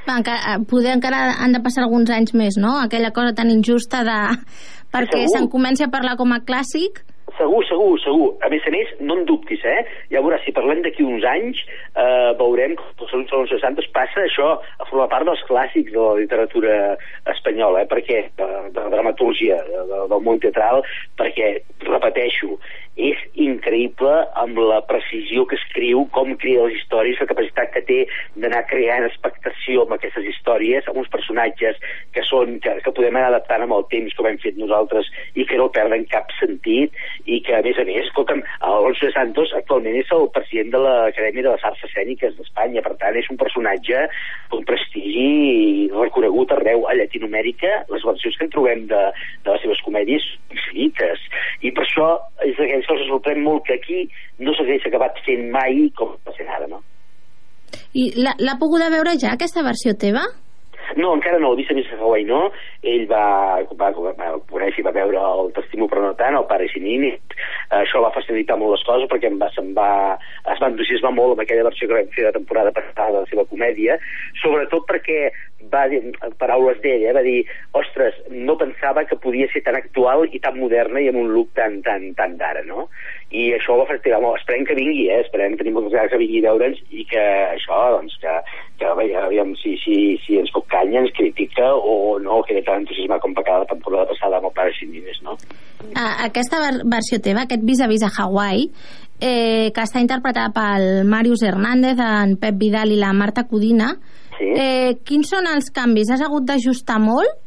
Va, 0.07 0.17
encara, 0.17 0.39
eh, 0.53 0.59
poder 0.69 0.93
encara 0.93 1.35
han 1.39 1.51
de 1.51 1.61
passar 1.61 1.83
alguns 1.83 2.09
anys 2.09 2.33
més, 2.33 2.57
no? 2.57 2.77
Aquella 2.77 3.11
cosa 3.11 3.33
tan 3.33 3.49
injusta 3.49 4.03
de... 4.03 4.19
perquè 4.93 5.27
se'n 5.29 5.47
comenci 5.49 5.83
a 5.83 5.91
parlar 5.93 6.15
com 6.17 6.31
a 6.33 6.41
clàssic 6.41 7.03
Segur, 7.37 7.61
segur, 7.67 7.99
segur. 8.03 8.29
A 8.45 8.49
més 8.51 8.65
a 8.65 8.71
més, 8.73 8.89
no 9.03 9.19
en 9.19 9.25
dubtis, 9.29 9.61
eh? 9.67 9.83
Ja 10.13 10.23
veuràs, 10.25 10.41
si 10.45 10.53
parlem 10.55 10.81
d'aquí 10.85 11.05
uns 11.05 11.25
anys, 11.27 11.61
eh, 11.93 12.31
veurem 12.39 12.75
que 12.79 12.85
els 13.03 13.11
Salut 13.11 13.31
Salons 13.31 13.53
60 13.53 13.89
passa 13.95 14.23
això 14.25 14.49
a 14.57 14.87
formar 14.89 15.09
part 15.11 15.27
dels 15.29 15.43
clàssics 15.49 15.93
de 15.93 15.99
la 15.99 16.15
literatura 16.19 16.75
espanyola, 17.33 17.83
eh? 17.83 17.89
Perquè, 17.91 18.21
de, 18.39 18.49
de 18.73 18.79
la 18.79 18.93
dramaturgia, 18.95 19.59
de, 19.69 19.85
de, 19.91 20.03
del 20.13 20.25
món 20.25 20.41
teatral, 20.43 20.83
perquè, 21.19 21.57
repeteixo, 21.87 22.57
és 22.99 23.19
increïble 23.39 24.11
amb 24.41 24.59
la 24.59 24.81
precisió 24.89 25.45
que 25.47 25.57
escriu, 25.59 26.03
com 26.15 26.33
crea 26.41 26.65
les 26.67 26.79
històries, 26.79 27.19
la 27.21 27.29
capacitat 27.29 27.71
que 27.73 27.83
té 27.87 27.99
d'anar 28.35 28.65
creant 28.69 29.07
expectació 29.07 29.85
amb 29.85 29.95
aquestes 29.95 30.27
històries, 30.27 30.87
amb 30.89 30.99
uns 31.01 31.11
personatges 31.13 31.79
que 32.15 32.23
són 32.27 32.57
que, 32.63 32.75
que 32.83 32.93
podem 32.95 33.15
anar 33.15 33.31
adaptant 33.31 33.63
amb 33.65 33.77
el 33.77 33.87
temps, 33.93 34.15
com 34.17 34.27
hem 34.27 34.39
fet 34.43 34.59
nosaltres, 34.59 35.07
i 35.39 35.47
que 35.47 35.59
no 35.61 35.69
perden 35.75 36.05
cap 36.11 36.33
sentit, 36.39 36.95
i 37.25 37.39
que, 37.45 37.55
a 37.55 37.63
més 37.65 37.79
a 37.79 37.87
més, 37.87 38.03
escolta'm, 38.09 38.43
Alonso 38.67 39.07
de 39.07 39.15
Santos 39.15 39.55
actualment 39.55 39.97
és 40.01 40.11
el 40.15 40.27
president 40.35 40.73
de 40.75 40.83
l'Acadèmia 40.83 41.47
de 41.47 41.55
les 41.55 41.65
Arts 41.71 41.85
Escèniques 41.87 42.35
d'Espanya, 42.37 42.83
per 42.85 42.95
tant, 43.01 43.17
és 43.19 43.29
un 43.31 43.39
personatge 43.39 44.05
d'un 44.51 44.65
prestigi 44.67 45.89
reconegut 45.93 46.51
arreu 46.55 46.85
a 46.89 46.95
Llatinoamèrica, 46.97 47.85
les 47.93 48.05
versions 48.05 48.37
que 48.37 48.47
en 48.47 48.53
trobem 48.53 48.85
de, 48.91 49.03
de 49.45 49.53
les 49.53 49.65
seves 49.65 49.81
comèdies 49.85 50.25
infinites, 50.51 51.23
i 51.63 51.71
per 51.75 51.85
això 51.85 52.09
és 52.45 52.57
d'aquells 52.57 52.88
que 52.89 52.97
els 52.97 53.09
sorprèn 53.13 53.43
molt 53.45 53.67
que 53.69 53.77
aquí 53.79 54.05
no 54.43 54.57
s'hagués 54.57 54.89
acabat 54.89 55.21
fent 55.25 55.49
mai 55.53 55.85
com 55.95 56.17
va 56.25 56.35
ser 56.35 56.49
ara, 56.49 56.67
no? 56.67 56.81
i 57.93 58.11
l'ha 58.17 58.59
poguda 58.61 58.91
veure 58.93 59.17
ja 59.21 59.33
aquesta 59.33 59.65
versió 59.65 59.95
teva? 59.97 60.27
No, 60.97 61.11
encara 61.13 61.37
no, 61.37 61.51
el 61.53 61.59
viceministre 61.59 61.99
Hawaii 61.99 62.25
no. 62.25 62.39
Ell 62.81 63.03
va, 63.09 63.61
va, 63.77 63.89
va 63.93 64.29
conèixer 64.49 64.81
i 64.81 64.85
va 64.87 64.93
veure 64.95 65.21
el 65.21 65.51
T'estimo 65.53 65.85
però 65.89 66.01
no 66.01 66.15
tant, 66.17 66.37
el 66.37 66.47
pare 66.49 66.65
Sinini. 66.71 67.11
Això 67.77 68.01
va 68.01 68.13
facilitar 68.15 68.57
molt 68.57 68.73
les 68.73 68.85
coses 68.87 69.09
perquè 69.11 69.29
em 69.29 69.37
va, 69.41 69.51
se'n 69.53 69.69
va, 69.77 69.89
es 70.49 70.61
va 70.61 70.71
entusiasmar 70.71 71.13
molt 71.13 71.35
amb 71.35 71.43
aquella 71.45 71.67
versió 71.69 71.89
que 71.89 71.99
vam 71.99 72.09
fer 72.15 72.25
la 72.25 72.33
temporada 72.39 72.73
passada 72.73 73.19
de 73.19 73.21
la 73.21 73.29
seva 73.29 73.45
comèdia, 73.51 73.99
sobretot 74.41 74.89
perquè 74.89 75.29
va 75.73 75.85
dir, 75.91 75.99
paraules 76.39 76.79
d'ell, 76.83 77.03
eh, 77.03 77.13
va 77.15 77.21
dir, 77.25 77.43
ostres, 77.77 78.15
no 78.31 78.55
pensava 78.57 79.03
que 79.05 79.17
podia 79.19 79.49
ser 79.53 79.61
tan 79.65 79.75
actual 79.75 80.25
i 80.31 80.39
tan 80.39 80.57
moderna 80.59 81.01
i 81.03 81.09
amb 81.11 81.19
un 81.21 81.31
look 81.33 81.51
tan, 81.57 81.81
tan, 81.85 82.09
tan 82.15 82.37
d'ara, 82.39 82.63
no? 82.67 82.87
I 83.29 83.51
això 83.57 83.75
ho 83.75 83.81
va 83.81 83.87
fer, 83.89 83.99
home, 84.15 84.31
esperem 84.39 84.65
que 84.65 84.77
vingui, 84.77 85.09
eh? 85.11 85.19
esperem, 85.25 85.57
tenim 85.59 85.75
moltes 85.77 85.93
ganes 85.93 86.13
que 86.13 86.21
vingui 86.21 86.41
a 86.41 86.53
veure'ns 86.53 86.79
i 86.89 87.05
que 87.09 87.25
això, 87.51 87.81
doncs, 87.97 88.15
que, 88.23 88.37
que 88.79 88.93
aviam 89.21 89.53
si, 89.61 89.75
si, 89.83 89.97
si 90.23 90.39
ens 90.39 90.53
pot 90.55 90.65
canya, 90.71 91.03
ens 91.03 91.13
critica 91.17 91.73
o 91.75 92.17
no, 92.23 92.41
que 92.47 92.57
era 92.57 92.65
tan 92.71 92.85
entusiasmat 92.85 93.21
com 93.21 93.35
va 93.37 93.45
quedar 93.45 93.65
la 93.65 93.73
temporada 93.73 94.09
passada 94.13 94.39
amb 94.39 94.49
el 94.49 94.55
pare 94.55 94.73
Sindines, 94.79 95.21
no? 95.25 95.37
Ah, 95.93 96.25
aquesta 96.25 96.59
ver 96.63 96.73
versió 96.89 97.19
teva, 97.23 97.45
aquest 97.45 97.67
vis-a-vis 97.67 98.07
a 98.07 98.11
Hawaii, 98.15 98.69
eh, 99.21 99.69
que 99.75 99.83
està 99.83 100.01
interpretada 100.01 100.49
pel 100.55 101.05
Màrius 101.09 101.43
Hernández, 101.45 101.99
en 101.99 102.37
Pep 102.41 102.57
Vidal 102.59 102.95
i 102.95 102.99
la 102.99 103.13
Marta 103.13 103.45
Codina, 103.47 103.93
Sí. 104.39 104.49
eh, 104.55 104.95
quins 105.05 105.29
són 105.29 105.47
els 105.51 105.69
canvis? 105.75 106.09
Has 106.15 106.23
hagut 106.25 106.47
d'ajustar 106.47 106.97
molt? 107.03 107.37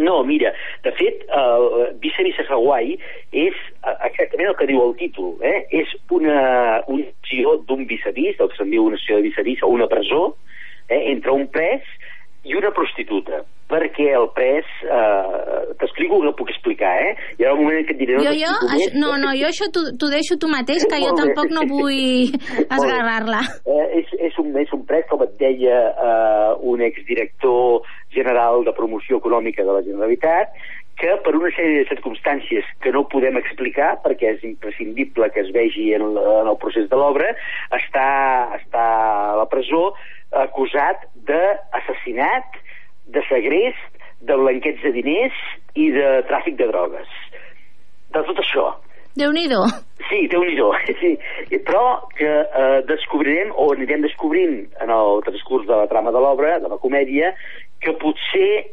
No, 0.00 0.22
mira, 0.24 0.54
de 0.84 0.92
fet, 0.96 1.26
el 1.36 1.66
Vice 2.00 2.24
Vice 2.24 2.46
Hawaii 2.48 2.94
és 3.36 3.58
eh, 3.84 3.96
exactament 4.08 4.48
el 4.48 4.56
que 4.56 4.68
diu 4.70 4.80
el 4.80 4.94
títol, 4.96 5.34
eh? 5.44 5.66
És 5.82 5.92
una, 6.10 6.80
una 6.88 7.04
acció 7.10 7.58
d'un 7.68 7.84
vis-a-vis, 7.90 8.40
el 8.40 8.48
que 8.48 8.56
se'n 8.56 8.72
diu 8.72 8.86
una 8.88 8.96
acció 8.96 9.20
de 9.20 9.28
vis-a-vis, 9.28 9.60
o 9.62 9.68
una 9.68 9.90
presó, 9.92 10.32
eh? 10.88 11.02
entre 11.12 11.36
un 11.36 11.46
pres 11.52 11.84
i 12.44 12.56
una 12.58 12.72
prostituta 12.74 13.42
perquè 13.72 14.10
el 14.18 14.26
pres 14.36 14.68
eh, 14.84 15.74
t'explico 15.80 16.18
que 16.20 16.28
no 16.28 16.34
puc 16.36 16.50
explicar, 16.52 16.92
eh? 17.06 17.12
Hi 17.38 17.46
ha 17.46 17.54
un 17.54 17.62
moment 17.62 17.78
en 17.80 17.86
què 17.88 17.94
et 17.94 18.00
diré... 18.02 18.18
No 18.18 18.24
jo, 18.26 18.34
jo, 18.36 18.52
més, 18.68 18.96
no, 18.98 19.14
no, 19.22 19.32
jo 19.38 19.48
això 19.48 19.68
t'ho 19.72 20.10
deixo 20.12 20.36
tu 20.40 20.50
mateix, 20.52 20.84
que 20.90 21.00
jo 21.00 21.14
tampoc 21.16 21.54
no 21.54 21.64
vull 21.70 22.34
esgarrar-la. 22.76 23.40
Eh, 23.64 23.86
és, 24.02 24.12
és, 24.28 24.36
un, 24.42 24.52
és 24.60 24.76
un 24.76 24.84
pres, 24.88 25.06
com 25.08 25.24
et 25.24 25.32
deia 25.40 25.80
eh, 25.88 26.52
un 26.68 26.84
exdirector 26.84 27.88
general 28.12 28.66
de 28.66 28.76
promoció 28.76 29.22
econòmica 29.22 29.64
de 29.64 29.78
la 29.78 29.84
Generalitat, 29.86 30.52
que 31.02 31.16
per 31.26 31.32
una 31.34 31.50
sèrie 31.56 31.80
de 31.82 31.88
circumstàncies 31.90 32.68
que 32.80 32.92
no 32.94 33.02
podem 33.10 33.34
explicar, 33.40 33.96
perquè 34.04 34.36
és 34.36 34.44
imprescindible 34.46 35.28
que 35.34 35.42
es 35.42 35.50
vegi 35.54 35.88
en, 35.96 36.04
el- 36.06 36.20
en 36.44 36.50
el 36.52 36.58
procés 36.62 36.86
de 36.88 36.96
l'obra, 37.00 37.32
està, 37.74 38.06
està 38.60 38.84
a 39.32 39.36
la 39.40 39.48
presó 39.50 39.88
acusat 40.30 41.02
d'assassinat, 41.28 42.54
de 43.12 43.22
segrest, 43.28 43.98
de 44.22 44.36
blanqueig 44.38 44.78
de 44.84 44.92
diners 44.94 45.38
i 45.74 45.90
de 45.90 46.22
tràfic 46.30 46.54
de 46.60 46.68
drogues. 46.70 47.10
De 48.14 48.22
tot 48.28 48.38
això. 48.38 48.68
Déu-n'hi-do. 49.18 49.58
Sí, 50.08 50.22
déu 50.32 50.44
nhi 50.46 50.54
sí. 51.02 51.10
Però 51.66 51.82
que 52.16 52.28
eh, 52.28 52.78
descobrirem, 52.88 53.50
o 53.56 53.72
anirem 53.74 54.00
descobrint 54.06 54.62
en 54.80 54.90
el 54.94 55.20
transcurs 55.26 55.66
de 55.66 55.74
la 55.76 55.88
trama 55.90 56.12
de 56.14 56.22
l'obra, 56.22 56.58
de 56.62 56.70
la 56.70 56.78
comèdia, 56.78 57.34
que 57.82 57.92
potser 58.00 58.70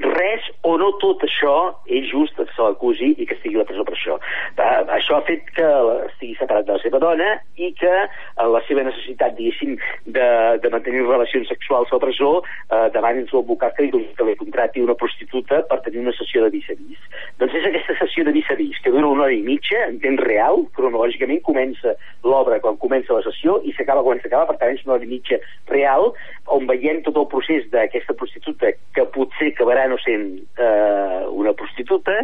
res 0.00 0.46
o 0.62 0.76
no 0.80 0.90
tot 1.02 1.22
això 1.26 1.54
és 1.86 2.08
just 2.10 2.36
que 2.36 2.46
se 2.48 2.62
l'acusi 2.62 3.12
i 3.16 3.26
que 3.26 3.36
estigui 3.36 3.58
a 3.58 3.62
la 3.62 3.68
presó 3.68 3.84
per 3.84 3.94
això. 3.96 4.16
Uh, 4.56 4.82
això 4.96 5.18
ha 5.18 5.24
fet 5.28 5.48
que 5.56 5.66
estigui 6.08 6.36
separat 6.38 6.66
de 6.68 6.76
la 6.76 6.82
seva 6.82 7.00
dona 7.02 7.30
i 7.60 7.72
que 7.78 7.92
uh, 7.92 8.46
la 8.48 8.62
seva 8.68 8.84
necessitat, 8.86 9.36
diguéssim, 9.36 9.76
de, 10.06 10.28
de 10.62 10.72
mantenir 10.72 11.04
relacions 11.06 11.48
sexuals 11.52 11.92
a 11.92 11.98
la 11.98 12.04
presó 12.04 12.30
uh, 12.40 12.86
davant 12.94 13.20
seu 13.30 13.42
advocat 13.42 13.76
que 13.76 13.86
li, 13.86 14.04
que 14.16 14.26
li 14.26 14.36
contrati 14.40 14.84
una 14.84 14.96
prostituta 14.98 15.62
per 15.68 15.80
tenir 15.84 16.04
una 16.04 16.14
sessió 16.16 16.44
de 16.46 16.52
vis-a-vis. 16.54 17.04
Doncs 17.42 17.58
és 17.60 17.68
aquesta 17.68 17.98
sessió 18.00 18.24
de 18.26 18.34
vis-a-vis 18.36 18.80
que 18.84 18.94
dura 18.94 19.10
una 19.10 19.26
hora 19.26 19.36
i 19.36 19.44
mitja, 19.44 19.84
en 19.88 20.00
temps 20.02 20.24
real, 20.24 20.64
cronològicament 20.76 21.42
comença 21.46 21.94
l'obra 22.24 22.60
quan 22.64 22.78
comença 22.80 23.16
la 23.16 23.24
sessió 23.26 23.58
i 23.66 23.74
s'acaba 23.76 24.04
quan 24.06 24.20
s'acaba, 24.22 24.48
per 24.50 24.58
tant 24.60 24.74
és 24.74 24.84
una 24.86 24.96
hora 24.96 25.06
i 25.06 25.12
mitja 25.12 25.40
real, 25.70 26.10
on 26.56 26.66
veiem 26.70 27.02
tot 27.06 27.18
el 27.20 27.28
procés 27.32 27.68
d'aquesta 27.72 28.16
prostituta 28.16 28.72
que 28.96 29.06
potser 29.14 29.52
acabarà 29.52 29.89
no 29.90 29.98
sent 30.02 30.26
eh, 30.60 31.20
una 31.30 31.52
prostituta 31.58 32.16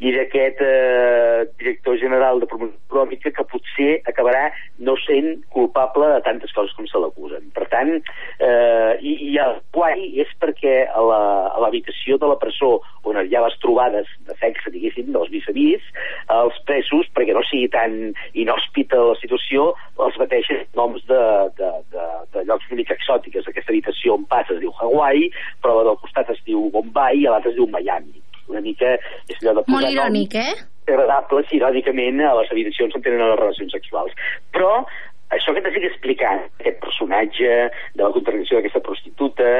i 0.00 0.14
d'aquest 0.16 0.62
eh, 0.64 1.46
director 1.60 1.98
general 2.00 2.40
de 2.40 2.48
promoció 2.50 2.78
econòmica 2.90 3.32
que 3.36 3.46
potser 3.52 3.90
acabarà 4.10 4.48
no 4.86 4.96
sent 5.04 5.42
culpable 5.54 6.08
de 6.14 6.20
tantes 6.26 6.52
coses 6.56 6.74
com 6.76 6.88
se 6.90 7.00
l'acusen. 7.00 7.50
Per 7.56 7.66
tant, 7.72 7.92
eh, 8.40 8.92
i, 9.00 9.14
i 9.30 9.36
el 9.42 9.60
guai 9.74 10.08
és 10.22 10.30
perquè 10.42 10.74
a 10.90 11.04
l'habitació 11.62 12.18
de 12.20 12.30
la 12.30 12.38
presó 12.40 12.78
on 13.08 13.18
hi 13.20 13.36
ha 13.36 13.44
les 13.44 13.56
trobades 13.62 14.08
de 14.28 14.36
sexe, 14.40 14.72
diguéssim, 14.72 15.10
dels 15.14 15.30
vis-a-vis, 15.32 15.84
els 16.34 16.58
presos, 16.68 17.08
perquè 17.16 17.34
no 17.36 17.44
sigui 17.48 17.68
tan 17.72 17.96
inhòspita 18.38 18.98
la 19.00 19.16
situació, 19.20 19.70
els 20.04 20.18
bateixen 20.20 20.62
noms 20.78 21.04
de, 21.08 21.22
de, 21.58 21.70
de, 21.94 22.06
de 22.34 22.44
llocs 22.48 22.68
una 22.70 22.80
mica 22.80 22.96
exòtiques. 22.96 23.48
Aquesta 23.48 23.72
habitació 23.72 24.16
on 24.18 24.26
passa 24.30 24.54
es 24.56 24.60
diu 24.62 24.74
Hawaii, 24.78 25.30
però 25.64 25.80
del 25.86 25.98
costat 26.02 26.30
es 26.34 26.40
diu 26.46 26.68
Bombay 26.74 27.09
i 27.14 27.26
a 27.26 27.36
l'altra 27.36 27.52
es 27.52 27.58
diu 27.58 27.68
Miami. 27.70 28.20
Una 28.50 28.62
mica 28.64 28.96
és 28.96 29.38
allò 29.40 29.60
de 29.60 29.64
posar 29.66 29.76
Molt 29.76 29.92
irònic, 29.94 30.34
eh? 30.34 30.56
agradables, 30.90 31.52
irònicament, 31.54 32.18
a 32.24 32.34
les 32.40 32.50
habitacions 32.50 32.96
on 32.96 33.04
tenen 33.04 33.22
les 33.22 33.38
relacions 33.38 33.72
sexuals. 33.76 34.16
Però 34.54 34.72
això 35.36 35.54
que 35.54 35.62
t'estic 35.62 35.86
explicant, 35.86 36.42
aquest 36.58 36.80
personatge 36.82 37.50
de 37.94 38.02
la 38.02 38.10
contradicció 38.14 38.58
d'aquesta 38.58 38.82
prostituta, 38.86 39.50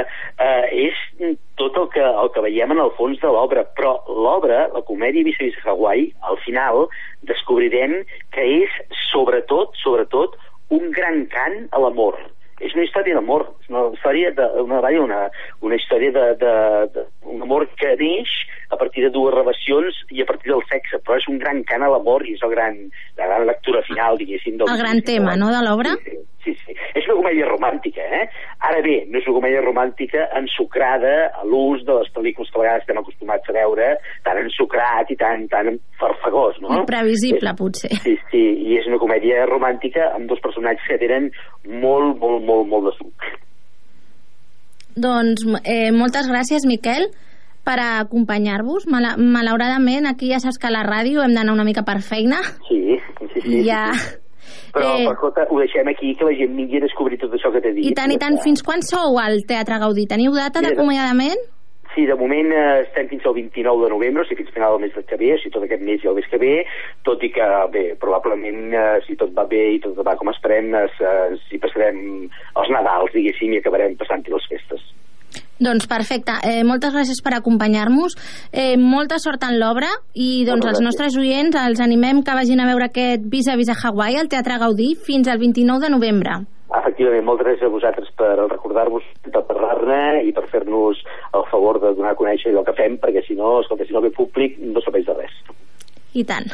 eh, 0.42 0.88
és 0.88 0.98
tot 1.60 1.78
el 1.78 1.86
que, 1.94 2.02
el 2.02 2.32
que 2.34 2.42
veiem 2.46 2.74
en 2.74 2.82
el 2.82 2.90
fons 2.98 3.22
de 3.22 3.30
l'obra, 3.30 3.64
però 3.78 3.94
l'obra, 4.08 4.64
la 4.74 4.82
comèdia 4.88 5.26
Visa 5.26 5.46
Visa 5.46 5.62
Hawaii, 5.70 6.10
al 6.26 6.40
final 6.42 6.88
descobrirem 7.30 8.00
que 8.34 8.48
és 8.64 8.82
sobretot, 9.12 9.78
sobretot, 9.84 10.34
un 10.74 10.90
gran 10.94 11.24
cant 11.30 11.64
a 11.70 11.82
l'amor 11.82 12.18
és 12.60 12.74
una 12.76 12.84
història 12.84 13.16
d'amor, 13.16 13.46
és 13.62 13.70
una 13.72 13.86
història 13.94 14.30
de, 14.36 14.46
una, 14.62 14.80
vaja, 14.84 15.02
una, 15.02 15.20
una 15.66 15.78
història 15.80 16.12
de, 16.16 16.26
de, 16.40 16.54
de, 16.94 17.06
un 17.32 17.42
amor 17.46 17.66
que 17.80 17.94
neix 18.00 18.32
a 18.70 18.78
partir 18.78 19.04
de 19.04 19.12
dues 19.14 19.34
relacions 19.34 19.96
i 20.14 20.22
a 20.22 20.28
partir 20.28 20.52
del 20.52 20.62
sexe, 20.70 21.00
però 21.04 21.18
és 21.18 21.28
un 21.30 21.40
gran 21.42 21.62
cant 21.66 21.82
a 21.82 21.90
l'amor 21.90 22.26
i 22.28 22.36
és 22.36 22.44
el 22.46 22.52
gran, 22.54 22.76
la 23.18 23.30
gran 23.30 23.46
lectura 23.48 23.82
final, 23.88 24.20
diguéssim. 24.20 24.60
Del 24.60 24.70
El 24.70 24.82
gran 24.82 25.00
tema, 25.06 25.36
no?, 25.40 25.50
de 25.50 25.62
l'obra? 25.64 25.96
Sí, 26.04 26.18
sí, 26.44 26.54
sí, 26.54 26.54
sí. 26.66 26.76
És 26.94 27.08
una 27.08 27.18
comèdia 27.18 27.48
romàntica, 27.48 28.04
eh? 28.20 28.28
Ara 28.68 28.82
bé, 28.84 29.00
no 29.10 29.18
és 29.18 29.26
una 29.26 29.40
comèdia 29.40 29.64
romàntica 29.64 30.28
ensucrada 30.38 31.14
a 31.34 31.46
l'ús 31.48 31.82
de 31.88 31.96
les 31.98 32.12
pel·lícules 32.14 32.52
que 32.52 32.60
a 32.60 32.62
vegades 32.62 32.84
estem 32.84 33.00
acostumats 33.00 33.50
a 33.50 33.56
veure, 33.56 33.90
tan 34.26 34.40
ensucrat 34.44 35.10
i 35.10 35.18
tan, 35.20 35.46
tan 35.52 35.80
farfagós, 36.00 36.60
no? 36.62 36.72
Imprevisible, 36.78 37.54
potser. 37.58 37.92
Sí, 38.04 38.16
sí, 38.30 38.44
i 38.70 38.78
és 38.78 38.86
una 38.90 39.00
comèdia 39.02 39.44
romàntica 39.50 40.12
amb 40.14 40.30
dos 40.30 40.42
personatges 40.44 40.86
que 40.86 41.00
tenen 41.02 41.30
molt, 41.66 42.18
molt, 42.22 42.38
molt, 42.38 42.48
molt 42.68 42.90
de 42.90 42.94
suc. 42.98 43.28
Doncs 45.00 45.44
eh, 45.64 45.90
moltes 45.94 46.28
gràcies, 46.28 46.66
Miquel, 46.66 47.08
per 47.64 47.78
acompanyar-vos. 47.80 48.88
Mala 48.90 49.14
malauradament, 49.16 50.08
aquí 50.10 50.32
ja 50.32 50.40
saps 50.42 50.58
que 50.58 50.68
a 50.68 50.74
la 50.74 50.82
ràdio 50.86 51.22
hem 51.24 51.36
d'anar 51.36 51.54
una 51.54 51.66
mica 51.68 51.84
per 51.86 52.00
feina. 52.02 52.42
Sí, 52.68 52.98
sí, 53.20 53.40
sí. 53.40 53.62
Ja... 53.68 53.86
Però, 54.70 54.86
Eh, 55.00 55.06
escolta, 55.10 55.48
ho 55.50 55.56
deixem 55.58 55.88
aquí, 55.90 56.12
que 56.14 56.26
la 56.26 56.34
gent 56.38 56.52
vingui 56.54 56.78
a 56.78 56.84
descobrir 56.84 57.16
tot 57.18 57.32
això 57.34 57.50
que 57.50 57.58
t'he 57.62 57.72
dit. 57.74 57.88
I 57.90 57.94
tant, 57.94 58.12
i 58.14 58.18
tant. 58.22 58.36
Fins 58.42 58.62
quan 58.62 58.84
sou 58.86 59.18
al 59.18 59.42
Teatre 59.48 59.80
Gaudí? 59.82 60.04
Teniu 60.06 60.30
data 60.36 60.62
d'acomiadament? 60.62 61.42
Sí, 61.94 62.04
de 62.06 62.14
moment 62.14 62.52
eh, 62.54 62.84
estem 62.84 63.08
fins 63.10 63.24
al 63.26 63.34
29 63.34 63.82
de 63.84 63.90
novembre, 63.90 64.22
o 64.22 64.28
sigui, 64.28 64.44
fins 64.44 64.54
final 64.54 64.76
del 64.76 64.84
mes 64.86 64.94
que 64.94 65.18
ve, 65.18 65.32
o 65.34 65.40
sigui, 65.40 65.54
tot 65.56 65.66
aquest 65.66 65.82
mes 65.82 66.04
i 66.04 66.10
el 66.10 66.14
mes 66.20 66.28
que 66.30 66.38
ve, 66.38 66.52
tot 67.08 67.24
i 67.26 67.32
que, 67.34 67.48
bé, 67.74 67.84
probablement, 67.98 68.62
eh, 68.70 69.00
si 69.08 69.18
tot 69.18 69.34
va 69.34 69.48
bé 69.50 69.64
i 69.74 69.82
tot 69.82 69.98
va 70.06 70.14
com 70.20 70.30
esperem, 70.30 70.70
eh, 70.78 71.36
si 71.48 71.58
passarem 71.58 72.00
els 72.30 72.70
Nadals, 72.70 73.10
diguéssim, 73.16 73.56
i 73.56 73.58
acabarem 73.58 73.98
passant-hi 73.98 74.30
les 74.30 74.46
festes. 74.52 74.86
Doncs 75.60 75.84
perfecte. 75.90 76.32
Eh, 76.48 76.62
moltes 76.64 76.94
gràcies 76.94 77.18
per 77.22 77.34
acompanyar-nos. 77.36 78.16
Eh, 78.50 78.78
molta 78.80 79.18
sort 79.20 79.42
en 79.44 79.58
l'obra 79.60 79.90
i 80.14 80.46
doncs 80.46 80.64
Moltes 80.64 80.78
els 80.78 80.86
nostres 80.86 81.18
oients 81.20 81.58
els 81.60 81.82
animem 81.84 82.22
que 82.24 82.38
vagin 82.38 82.62
a 82.62 82.70
veure 82.70 82.88
aquest 82.88 83.28
Visa 83.28 83.58
Visa 83.60 83.76
Hawaii 83.76 84.16
al 84.16 84.32
Teatre 84.32 84.56
Gaudí 84.62 84.94
fins 84.96 85.28
al 85.28 85.38
29 85.38 85.84
de 85.84 85.92
novembre. 85.92 86.40
Efectivament, 86.70 87.24
moltes 87.26 87.48
gràcies 87.48 87.66
a 87.66 87.72
vosaltres 87.72 88.10
per 88.14 88.34
recordar-vos 88.38 89.06
de 89.26 89.40
parlar-ne 89.48 90.20
i 90.22 90.30
per 90.36 90.44
fer-nos 90.52 91.00
el 91.34 91.46
favor 91.50 91.80
de 91.82 91.90
donar 91.98 92.12
a 92.14 92.18
conèixer 92.20 92.52
allò 92.52 92.62
que 92.68 92.76
fem, 92.78 92.94
perquè 93.02 93.24
si 93.26 93.34
no, 93.38 93.56
escolta, 93.60 93.88
si 93.88 93.96
no 93.96 94.04
ve 94.04 94.12
públic, 94.14 94.60
no 94.62 94.82
serveix 94.84 95.08
de 95.08 95.18
res. 95.18 95.34
I 96.14 96.22
tant. 96.24 96.46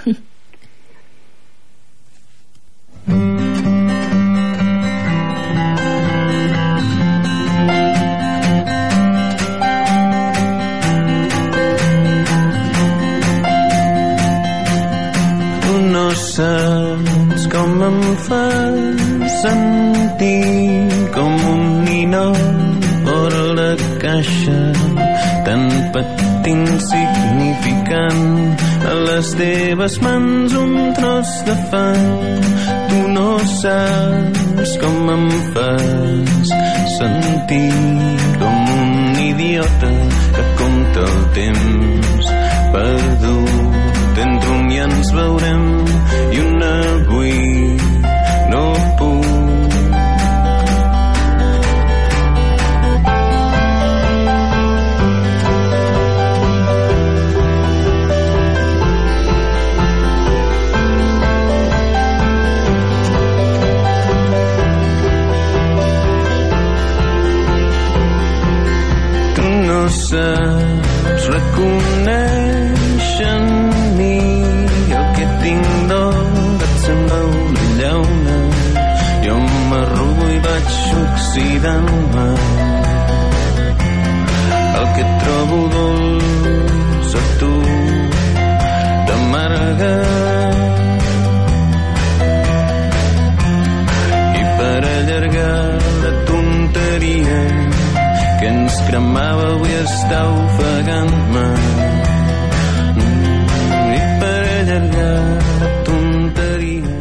Tu 15.67 15.77
no 15.93 16.09
saps 16.25 17.16
com 17.67 17.85
em 17.85 18.01
fas 18.17 19.33
sentir 19.43 20.89
com 21.15 21.33
un 21.53 21.85
ninot 21.85 22.87
fora 23.05 23.43
la 23.59 23.73
caixa 24.03 24.59
tan 25.47 25.65
petit 25.95 26.47
insignificant. 26.53 28.23
A 28.87 28.95
les 29.09 29.33
teves 29.41 29.99
mans 30.05 30.55
un 30.55 30.75
tros 30.99 31.33
de 31.49 31.57
fang 31.73 32.07
tu 32.91 33.01
no 33.17 33.31
saps 33.63 34.77
com 34.83 35.11
em 35.17 35.27
fas 35.51 36.55
sentir 36.99 37.73
com 38.39 38.57
un 38.79 38.95
idiota 39.31 39.93
que 40.37 40.45
compta 40.63 41.09
el 41.11 41.19
temps 41.41 42.35
perdut. 42.77 43.57
Entre 44.27 44.51
un 44.59 44.71
i 44.73 44.79
ens 44.87 45.11
veurem 45.13 45.65
i 46.33 46.39
un 46.41 46.63
no 70.13 70.19
saps 70.19 71.25
reconèixer 71.35 73.27
en 73.27 73.47
mi 73.99 74.19
el 74.99 75.07
que 75.17 75.27
tinc 75.43 75.67
d'or 75.91 76.63
et 76.67 76.75
sembla 76.85 77.21
una 77.39 77.65
llauna 77.81 78.37
jo 79.25 79.37
m'arrugo 79.71 80.25
i 80.37 80.39
vaig 80.47 80.71
oxidant-me. 81.03 82.29
El 84.79 84.87
que 84.97 85.05
trobo 85.23 85.59
dolç 85.75 87.11
a 87.21 87.25
tu 87.41 87.55
t'amarga 89.07 89.95
i 94.41 94.43
per 94.59 94.83
allargar 94.97 95.63
la 96.03 96.13
tonteria 96.31 97.41
que 98.47 98.53
ens 98.55 98.75
cremava 98.87 99.47
avui 99.57 99.73
està 99.75 100.19
ofegant-me. 100.31 101.45
Mm, 102.95 103.89
i 103.91 104.03
per 104.21 104.43
allargar 104.53 105.15
la 105.63 105.71
tonteria 105.89 106.93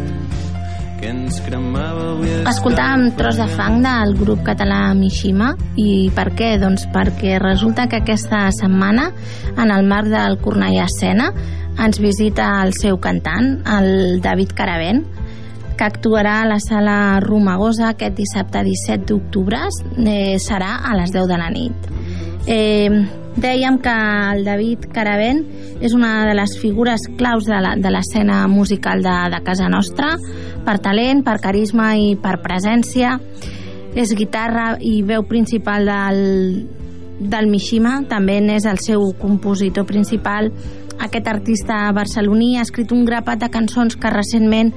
que 0.97 1.11
ens 1.11 1.37
cremava 1.45 2.07
avui 2.15 2.31
Escoltàvem 2.49 3.11
Tros 3.19 3.37
de 3.37 3.45
Fang 3.53 3.77
del 3.85 4.15
grup 4.17 4.41
català 4.47 4.79
Mishima. 4.97 5.51
I 5.77 6.09
per 6.17 6.31
què? 6.33 6.55
Doncs 6.63 6.87
perquè 6.95 7.37
resulta 7.43 7.85
que 7.91 8.01
aquesta 8.01 8.47
setmana 8.55 9.11
en 9.53 9.69
el 9.69 9.85
marc 9.85 10.09
del 10.09 10.39
Cornellà 10.41 10.89
Escena 10.89 11.29
ens 11.77 12.01
visita 12.01 12.55
el 12.63 12.73
seu 12.73 12.97
cantant, 12.97 13.59
el 13.69 14.17
David 14.25 14.57
Caravent 14.57 15.05
que 15.75 15.83
actuarà 15.83 16.41
a 16.41 16.47
la 16.47 16.59
sala 16.59 17.19
Romagosa 17.23 17.89
aquest 17.91 18.15
dissabte 18.17 18.63
17 18.63 19.05
d'octubre. 19.11 19.65
Eh, 19.99 20.37
serà 20.39 20.79
a 20.83 20.95
les 20.97 21.11
10 21.13 21.27
de 21.27 21.37
la 21.37 21.49
nit. 21.53 21.89
Eh, 22.47 22.89
dèiem 23.35 23.79
que 23.81 23.93
el 24.35 24.45
David 24.45 24.85
Caravent 24.93 25.41
és 25.81 25.93
una 25.93 26.27
de 26.29 26.35
les 26.37 26.55
figures 26.61 27.07
claus 27.17 27.47
de 27.49 27.91
l'escena 27.91 28.45
musical 28.47 29.01
de, 29.03 29.15
de 29.33 29.41
casa 29.43 29.67
nostra 29.69 30.13
per 30.65 30.77
talent, 30.79 31.23
per 31.25 31.39
carisma 31.41 31.95
i 31.97 32.15
per 32.15 32.37
presència. 32.43 33.19
És 33.95 34.13
guitarra 34.15 34.75
i 34.79 35.01
veu 35.07 35.23
principal 35.27 35.87
del, 35.87 36.67
del 37.19 37.47
Mishima. 37.51 38.01
També 38.09 38.39
n'és 38.43 38.65
el 38.69 38.81
seu 38.83 39.11
compositor 39.19 39.87
principal. 39.87 40.51
Aquest 40.99 41.27
artista 41.27 41.91
barceloní 41.95 42.55
ha 42.57 42.63
escrit 42.63 42.91
un 42.95 43.03
grapat 43.07 43.41
de 43.41 43.49
cançons 43.51 43.97
que 43.99 44.11
recentment 44.13 44.71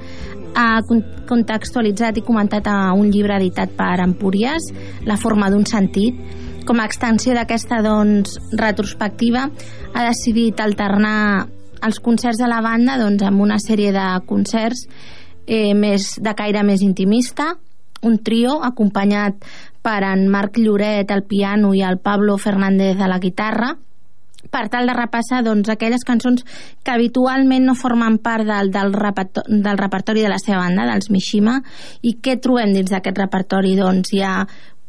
ha 0.55 0.81
con- 0.87 1.03
contextualitzat 1.29 2.17
i 2.17 2.25
comentat 2.25 2.67
a 2.67 2.93
un 2.93 3.09
llibre 3.11 3.37
editat 3.37 3.71
per 3.77 3.99
Empúries, 4.03 4.71
La 5.05 5.17
forma 5.17 5.49
d'un 5.49 5.65
sentit. 5.65 6.15
Com 6.65 6.79
a 6.79 6.85
extensió 6.85 7.33
d'aquesta 7.33 7.81
doncs, 7.81 8.37
retrospectiva, 8.51 9.49
ha 9.93 10.03
decidit 10.05 10.59
alternar 10.59 11.47
els 11.81 11.99
concerts 11.99 12.37
de 12.37 12.47
la 12.47 12.61
banda 12.61 12.97
doncs, 12.99 13.23
amb 13.23 13.41
una 13.41 13.57
sèrie 13.59 13.91
de 13.95 14.05
concerts 14.27 14.85
eh, 15.47 15.73
més 15.73 16.19
de 16.21 16.33
caire 16.35 16.63
més 16.63 16.83
intimista, 16.85 17.55
un 18.01 18.19
trio 18.23 18.59
acompanyat 18.63 19.43
per 19.83 20.03
en 20.07 20.27
Marc 20.31 20.59
Lloret 20.59 21.11
al 21.11 21.23
piano 21.23 21.73
i 21.73 21.81
el 21.83 21.97
Pablo 21.99 22.37
Fernández 22.37 22.99
a 22.99 23.07
la 23.07 23.19
guitarra, 23.19 23.73
per 24.47 24.67
tal 24.71 24.87
de 24.87 24.95
repassar 24.95 25.41
doncs, 25.43 25.69
aquelles 25.69 26.05
cançons 26.07 26.45
que 26.83 26.93
habitualment 26.93 27.67
no 27.67 27.75
formen 27.75 28.17
part 28.23 28.47
del, 28.47 28.71
del, 28.71 28.93
reperto 28.95 29.43
del 29.47 29.77
repertori 29.77 30.23
de 30.23 30.31
la 30.31 30.39
seva 30.39 30.63
banda, 30.63 30.87
dels 30.89 31.11
Mishima, 31.11 31.59
i 32.01 32.15
què 32.23 32.39
trobem 32.41 32.73
dins 32.75 32.93
d'aquest 32.93 33.19
repertori? 33.19 33.75
Doncs 33.79 34.13
hi 34.15 34.23
ha 34.23 34.37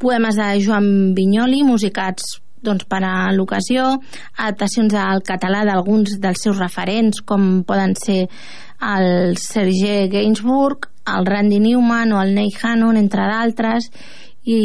poemes 0.00 0.38
de 0.38 0.52
Joan 0.64 1.12
Vinyoli, 1.16 1.64
musicats 1.66 2.38
doncs, 2.62 2.84
per 2.88 3.02
a 3.08 3.30
l'ocasió, 3.32 3.86
adaptacions 4.36 4.94
al 4.94 5.22
català 5.24 5.64
d'alguns 5.64 6.18
dels 6.20 6.42
seus 6.44 6.58
referents, 6.60 7.22
com 7.24 7.62
poden 7.68 7.96
ser 7.96 8.26
el 8.80 9.36
Serge 9.40 10.08
Gainsbourg, 10.12 10.88
el 11.10 11.26
Randy 11.26 11.60
Newman 11.60 12.12
o 12.12 12.20
el 12.22 12.34
Nate 12.36 12.60
Hannon, 12.62 13.00
entre 13.00 13.26
d'altres, 13.28 13.88
i 14.44 14.60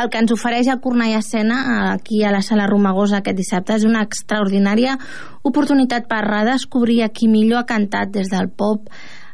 el 0.00 0.08
que 0.08 0.20
ens 0.22 0.32
ofereix 0.32 0.68
a 0.70 0.78
Cornellà 0.80 1.20
Escena 1.20 1.92
aquí 1.92 2.22
a 2.24 2.32
la 2.32 2.40
Sala 2.42 2.66
Romagosa 2.70 3.20
aquest 3.20 3.36
dissabte 3.36 3.76
és 3.76 3.84
una 3.84 4.02
extraordinària 4.06 4.96
oportunitat 5.44 6.08
per 6.08 6.22
redescobrir 6.26 7.02
a 7.04 7.10
qui 7.12 7.28
millor 7.28 7.62
ha 7.62 7.68
cantat 7.68 8.12
des 8.14 8.30
del 8.32 8.48
pop, 8.48 8.88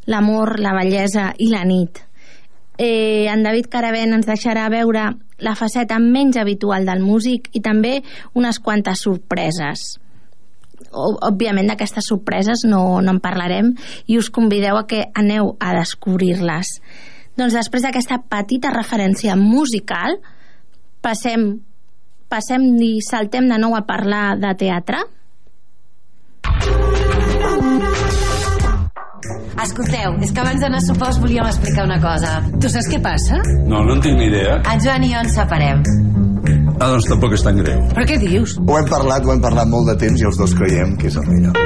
l'amor, 0.06 0.58
la 0.60 0.74
bellesa 0.74 1.32
i 1.38 1.50
la 1.52 1.62
nit. 1.64 2.02
Eh, 2.78 3.26
en 3.32 3.42
David 3.46 3.70
Caravent 3.72 4.12
ens 4.18 4.26
deixarà 4.28 4.66
veure 4.72 5.08
la 5.38 5.54
faceta 5.56 5.98
menys 6.02 6.36
habitual 6.36 6.84
del 6.88 7.00
músic 7.04 7.48
i 7.56 7.62
també 7.64 8.00
unes 8.34 8.58
quantes 8.60 9.04
sorpreses. 9.06 9.96
Òbviament 10.92 11.70
d'aquestes 11.70 12.08
sorpreses 12.08 12.64
no, 12.68 13.00
no 13.00 13.16
en 13.16 13.20
parlarem 13.20 13.72
i 14.06 14.18
us 14.18 14.30
convideu 14.32 14.76
a 14.76 14.86
que 14.88 15.06
aneu 15.14 15.54
a 15.60 15.72
descobrir-les. 15.78 16.80
Doncs 17.36 17.56
després 17.56 17.84
d'aquesta 17.84 18.22
petita 18.32 18.72
referència 18.72 19.36
musical, 19.36 20.16
passem, 21.06 21.46
passem 22.32 22.64
i 22.82 22.96
saltem 23.06 23.46
de 23.50 23.60
nou 23.62 23.76
a 23.78 23.84
parlar 23.86 24.34
de 24.42 24.50
teatre. 24.58 25.04
Escolteu, 29.56 30.18
és 30.22 30.30
que 30.34 30.42
abans 30.42 30.60
d'anar 30.62 30.78
a 30.82 30.84
sopar 30.84 31.08
us 31.14 31.20
volíem 31.22 31.46
explicar 31.48 31.86
una 31.88 31.96
cosa. 32.02 32.36
Tu 32.60 32.70
saps 32.70 32.90
què 32.92 33.00
passa? 33.02 33.40
No, 33.66 33.80
no 33.86 33.96
en 33.96 34.02
tinc 34.04 34.18
ni 34.18 34.28
idea. 34.28 34.58
En 34.72 34.82
Joan 34.84 35.06
i 35.06 35.12
jo 35.14 35.22
ens 35.24 35.38
separem. 35.38 35.82
Ah, 36.76 36.90
doncs 36.92 37.08
tampoc 37.08 37.32
és 37.38 37.42
tan 37.46 37.56
greu. 37.62 37.80
Però 37.94 38.04
què 38.06 38.18
dius? 38.20 38.58
Ho 38.60 38.76
hem 38.76 38.90
parlat, 38.90 39.24
ho 39.24 39.32
hem 39.32 39.40
parlat 39.42 39.70
molt 39.70 39.88
de 39.90 39.96
temps 40.02 40.20
i 40.20 40.28
els 40.28 40.38
dos 40.38 40.52
creiem 40.58 40.94
que 41.00 41.08
és 41.08 41.16
el 41.16 41.26
millor. 41.30 41.56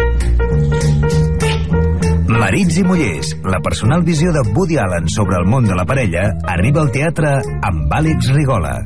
Marits 2.30 2.78
i 2.80 2.86
mullers, 2.86 3.34
la 3.44 3.58
personal 3.64 4.06
visió 4.06 4.30
de 4.32 4.46
Woody 4.54 4.78
Allen 4.80 5.10
sobre 5.10 5.42
el 5.42 5.50
món 5.50 5.66
de 5.66 5.76
la 5.76 5.84
parella, 5.84 6.30
arriba 6.54 6.86
al 6.86 6.94
teatre 6.94 7.36
amb 7.42 7.98
Àlex 7.98 8.30
Rigola. 8.38 8.78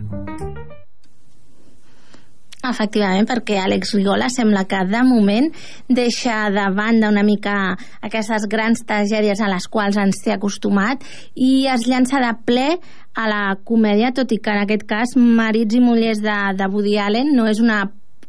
Efectivament, 2.64 3.26
perquè 3.28 3.58
Àlex 3.60 3.92
Rigola 3.92 4.30
sembla 4.32 4.62
que 4.68 4.78
de 4.88 5.02
moment 5.04 5.50
deixa 5.88 6.48
de 6.54 6.64
banda 6.72 7.10
una 7.12 7.24
mica 7.26 7.74
aquestes 8.00 8.46
grans 8.48 8.86
tragèdies 8.88 9.42
a 9.44 9.50
les 9.52 9.66
quals 9.68 9.98
ens 10.00 10.22
té 10.24 10.32
acostumat 10.32 11.04
i 11.34 11.66
es 11.68 11.84
llança 11.90 12.22
de 12.24 12.32
ple 12.48 12.68
a 13.14 13.28
la 13.28 13.42
comèdia, 13.68 14.14
tot 14.16 14.32
i 14.32 14.40
que 14.40 14.54
en 14.54 14.62
aquest 14.64 14.86
cas 14.88 15.12
Marits 15.16 15.76
i 15.76 15.82
mullers 15.84 16.24
de, 16.24 16.38
de 16.56 16.70
Woody 16.72 16.96
Allen 16.98 17.34
no 17.36 17.46
és 17.50 17.60
una 17.60 17.84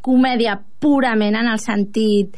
comèdia 0.06 0.60
purament 0.84 1.40
en 1.40 1.48
el 1.50 1.62
sentit 1.64 2.36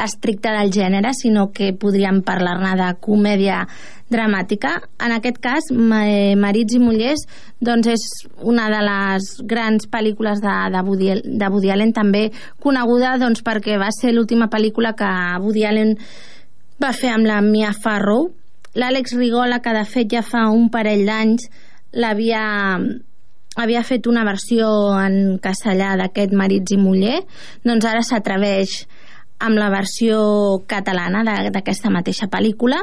estricte 0.00 0.52
del 0.54 0.70
gènere, 0.72 1.10
sinó 1.18 1.50
que 1.52 1.72
podríem 1.76 2.22
parlar-ne 2.24 2.76
de 2.78 2.92
comèdia 3.02 3.64
dramàtica. 4.10 4.74
En 5.00 5.14
aquest 5.14 5.38
cas, 5.42 5.70
eh, 5.70 6.34
Marits 6.36 6.74
i 6.74 6.80
mullers 6.82 7.22
doncs 7.60 7.86
és 7.94 8.06
una 8.42 8.68
de 8.72 8.80
les 8.84 9.30
grans 9.46 9.86
pel·lícules 9.90 10.42
de, 10.42 10.56
de, 10.74 10.82
Woody, 10.86 11.10
de 11.24 11.48
Woody 11.48 11.70
Allen, 11.70 11.94
també 11.96 12.30
coneguda 12.60 13.16
doncs, 13.22 13.44
perquè 13.46 13.78
va 13.78 13.90
ser 13.94 14.12
l'última 14.12 14.50
pel·lícula 14.52 14.94
que 14.98 15.10
Woody 15.40 15.64
Allen 15.64 15.96
va 16.82 16.92
fer 16.92 17.14
amb 17.14 17.28
la 17.28 17.40
Mia 17.44 17.72
Farrow. 17.72 18.30
L'Àlex 18.74 19.14
Rigola, 19.18 19.60
que 19.62 19.74
de 19.74 19.84
fet 19.84 20.10
ja 20.12 20.22
fa 20.22 20.48
un 20.50 20.68
parell 20.70 21.06
d'anys 21.06 21.48
l'havia 21.92 22.44
havia 23.58 23.82
fet 23.82 24.06
una 24.06 24.22
versió 24.24 24.68
en 24.94 25.38
castellà 25.42 25.96
d'aquest 25.98 26.32
Marits 26.38 26.72
i 26.72 26.78
Muller, 26.78 27.18
doncs 27.66 27.86
ara 27.88 28.02
s'atreveix 28.06 28.84
amb 29.40 29.56
la 29.58 29.70
versió 29.72 30.20
catalana 30.68 31.24
d'aquesta 31.50 31.90
mateixa 31.90 32.28
pel·lícula 32.30 32.82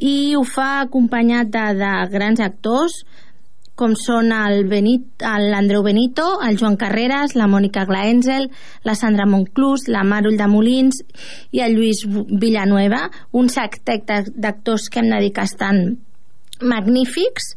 i 0.00 0.34
ho 0.36 0.44
fa 0.48 0.80
acompanyat 0.86 1.50
de, 1.52 1.64
de 1.76 1.90
grans 2.12 2.40
actors 2.40 3.02
com 3.80 3.94
són 3.96 4.28
el 4.36 4.66
Benit, 4.68 5.22
l'Andreu 5.24 5.80
Benito, 5.84 6.26
el 6.44 6.58
Joan 6.60 6.76
Carreras, 6.80 7.32
la 7.32 7.46
Mònica 7.48 7.86
Glaenzel, 7.88 8.50
la 8.84 8.94
Sandra 8.98 9.24
Monclús, 9.24 9.86
la 9.88 10.02
Marull 10.04 10.36
de 10.36 10.48
Molins 10.52 11.00
i 11.56 11.62
el 11.64 11.78
Lluís 11.78 12.02
Villanueva, 12.04 13.06
un 13.32 13.48
sextet 13.48 14.04
d'actors 14.36 14.90
que 14.92 15.00
hem 15.00 15.08
de 15.14 15.22
dir 15.24 15.32
que 15.32 15.46
estan 15.48 15.80
magnífics, 16.60 17.54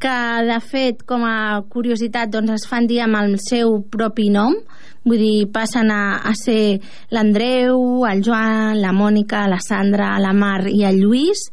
que 0.00 0.16
de 0.46 0.58
fet 0.64 1.04
com 1.04 1.26
a 1.28 1.60
curiositat 1.68 2.32
doncs 2.32 2.54
es 2.62 2.68
fan 2.70 2.88
dir 2.88 3.02
amb 3.04 3.20
el 3.20 3.36
seu 3.42 3.82
propi 3.92 4.30
nom. 4.32 4.56
Vull 5.04 5.20
dir, 5.20 5.48
passen 5.52 5.92
a, 5.92 6.20
a 6.24 6.32
ser 6.38 6.78
l'Andreu, 7.12 8.06
el 8.08 8.24
Joan, 8.24 8.78
la 8.80 8.94
Mònica, 8.96 9.44
la 9.50 9.60
Sandra, 9.60 10.14
la 10.22 10.32
Mar 10.36 10.62
i 10.70 10.84
el 10.88 11.02
Lluís 11.02 11.48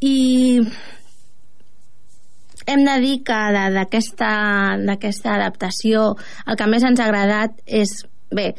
i 0.00 0.60
hem 2.66 2.84
de 2.84 2.98
dir 3.00 3.16
que 3.24 3.40
d'aquesta 3.76 5.34
adaptació 5.36 6.14
el 6.46 6.58
que 6.58 6.68
més 6.70 6.84
ens 6.84 7.00
ha 7.00 7.08
agradat 7.08 7.58
és 7.66 8.04
bé, 8.34 8.54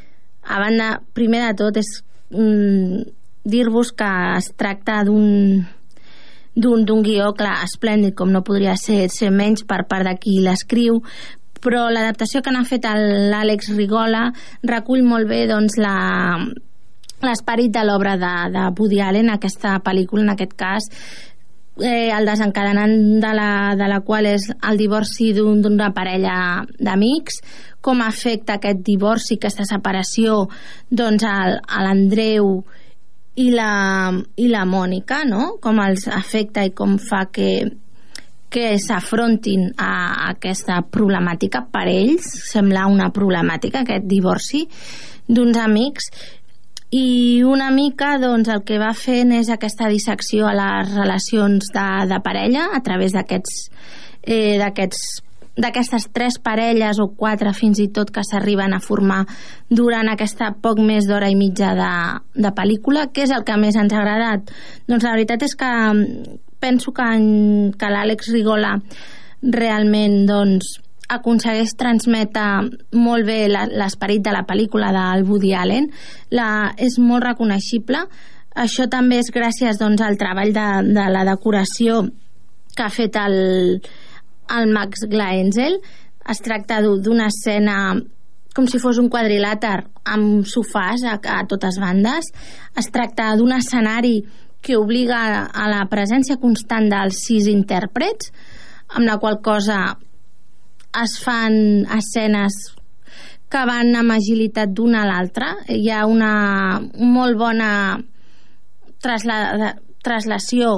a 0.46 0.60
banda, 0.62 1.00
primer 1.18 1.42
de 1.48 1.54
tot 1.64 1.80
és 1.82 1.90
mm, 2.30 3.02
dir-vos 3.46 3.92
que 3.98 4.12
es 4.38 4.52
tracta 4.58 5.04
d'un 5.06 5.66
d'un 6.56 7.02
guió, 7.04 7.34
clar, 7.36 7.66
esplèndid, 7.66 8.14
com 8.16 8.30
no 8.32 8.40
podria 8.48 8.78
ser, 8.80 9.10
ser 9.12 9.28
menys 9.28 9.66
per 9.68 9.82
part 9.90 10.08
de 10.08 10.14
qui 10.16 10.38
l'escriu, 10.40 11.02
però 11.60 11.90
l'adaptació 11.92 12.40
que 12.40 12.54
n'ha 12.54 12.64
fet 12.64 12.88
l'Àlex 12.88 13.74
Rigola 13.76 14.30
recull 14.64 15.04
molt 15.04 15.28
bé 15.28 15.42
doncs, 15.50 15.76
la, 15.82 15.98
l'esperit 17.22 17.72
de 17.72 17.84
l'obra 17.88 18.18
de, 18.20 18.34
de 18.54 18.66
Woody 18.78 19.00
Allen, 19.02 19.30
aquesta 19.34 19.78
pel·lícula, 19.86 20.24
en 20.24 20.34
aquest 20.36 20.54
cas, 20.60 20.90
eh, 21.82 22.12
el 22.16 22.26
desencadenant 22.28 23.20
de 23.24 23.32
la, 23.36 23.50
de 23.76 23.88
la 23.92 24.02
qual 24.02 24.26
és 24.30 24.50
el 24.70 24.78
divorci 24.78 25.32
d'un- 25.34 25.62
d'una 25.64 25.92
parella 25.96 26.64
d'amics, 26.80 27.42
com 27.82 28.02
afecta 28.02 28.56
aquest 28.60 28.84
divorci, 28.86 29.36
aquesta 29.40 29.66
separació, 29.66 30.48
doncs, 30.90 31.24
al- 31.24 31.60
a 31.68 31.84
l'Andreu 31.84 32.64
i 33.36 33.50
la, 33.52 34.12
i 34.38 34.48
la 34.48 34.64
Mònica, 34.66 35.24
no? 35.28 35.58
Com 35.62 35.80
els 35.84 36.08
afecta 36.08 36.64
i 36.64 36.72
com 36.72 36.98
fa 36.98 37.26
que, 37.32 37.66
que 38.50 38.78
s'afrontin 38.80 39.74
a 39.78 40.30
aquesta 40.30 40.78
problemàtica 40.88 41.66
per 41.72 41.88
ells, 41.92 42.30
sembla 42.54 42.86
una 42.88 43.10
problemàtica, 43.12 43.82
aquest 43.84 44.08
divorci 44.08 44.64
d'uns 45.28 45.58
amics, 45.58 46.08
i 46.92 47.44
una 47.44 47.72
mica 47.72 48.16
doncs, 48.22 48.50
el 48.54 48.64
que 48.64 48.78
va 48.80 48.94
fent 48.94 49.34
és 49.36 49.50
aquesta 49.50 49.90
dissecció 49.90 50.48
a 50.48 50.56
les 50.56 50.94
relacions 50.94 51.72
de, 51.74 51.88
de 52.12 52.20
parella 52.24 52.70
a 52.76 52.82
través 52.86 53.16
d'aquests 53.16 53.56
eh, 54.26 54.58
d'aquestes 54.60 56.08
tres 56.14 56.38
parelles 56.44 57.00
o 57.00 57.08
quatre 57.16 57.54
fins 57.56 57.80
i 57.80 57.88
tot 57.96 58.12
que 58.12 58.24
s'arriben 58.28 58.76
a 58.76 58.82
formar 58.84 59.24
durant 59.70 60.10
aquesta 60.12 60.52
poc 60.62 60.82
més 60.84 61.08
d'hora 61.08 61.30
i 61.32 61.38
mitja 61.40 61.74
de, 61.78 61.92
de 62.36 62.54
pel·lícula, 62.56 63.08
què 63.12 63.26
és 63.26 63.36
el 63.36 63.46
que 63.48 63.58
més 63.58 63.78
ens 63.80 63.94
ha 63.94 64.02
agradat? 64.04 64.52
Doncs 64.88 65.06
la 65.08 65.16
veritat 65.16 65.46
és 65.48 65.56
que 65.56 65.70
mm, 65.70 66.40
penso 66.60 66.92
que, 66.94 67.06
en, 67.18 67.72
que 67.80 67.92
l'Àlex 67.92 68.34
Rigola 68.36 68.76
realment 69.42 70.26
doncs, 70.28 70.80
aconsegueix 71.10 71.76
transmetre 71.78 72.46
molt 72.98 73.26
bé 73.28 73.46
l'esperit 73.50 74.24
de 74.26 74.32
la 74.34 74.46
pel·lícula 74.48 74.92
del 74.96 75.26
Woody 75.28 75.54
Allen. 75.54 75.90
La, 76.32 76.72
és 76.78 76.98
molt 77.00 77.24
reconeixible. 77.28 78.06
Això 78.56 78.88
també 78.90 79.20
és 79.20 79.30
gràcies 79.36 79.78
doncs, 79.82 80.02
al 80.02 80.18
treball 80.18 80.54
de, 80.56 80.68
de 80.96 81.06
la 81.12 81.26
decoració 81.28 82.06
que 82.76 82.84
ha 82.84 82.90
fet 82.92 83.16
el, 83.20 83.38
el 84.52 84.72
Max 84.74 85.06
Glaenzel 85.12 85.78
es 86.32 86.42
tracta 86.42 86.82
d'u- 86.82 86.98
d'una 87.04 87.28
escena 87.30 87.94
com 88.56 88.66
si 88.72 88.80
fos 88.80 88.98
un 89.02 89.10
quadrilàter 89.12 89.82
amb 90.08 90.48
sofàs 90.48 91.04
a, 91.04 91.18
a 91.20 91.42
totes 91.48 91.76
bandes. 91.82 92.32
Es 92.80 92.88
tracta 92.92 93.34
d'un 93.36 93.52
escenari 93.52 94.22
que 94.64 94.78
obliga 94.80 95.46
a 95.52 95.68
la 95.70 95.84
presència 95.92 96.40
constant 96.42 96.88
dels 96.90 97.20
sis 97.28 97.46
intèrprets 97.52 98.32
amb 98.96 99.06
la 99.06 99.20
qual 99.22 99.42
cosa 99.44 99.98
es 101.04 101.18
fan 101.24 101.86
escenes 101.98 102.58
que 103.52 103.64
van 103.68 103.94
amb 103.96 104.16
agilitat 104.16 104.74
d'una 104.76 105.04
a 105.04 105.10
l'altra. 105.10 105.54
Hi 105.70 105.90
ha 105.94 106.06
una 106.10 106.34
molt 106.98 107.38
bona 107.40 107.70
trasla, 109.04 109.74
traslació 110.04 110.76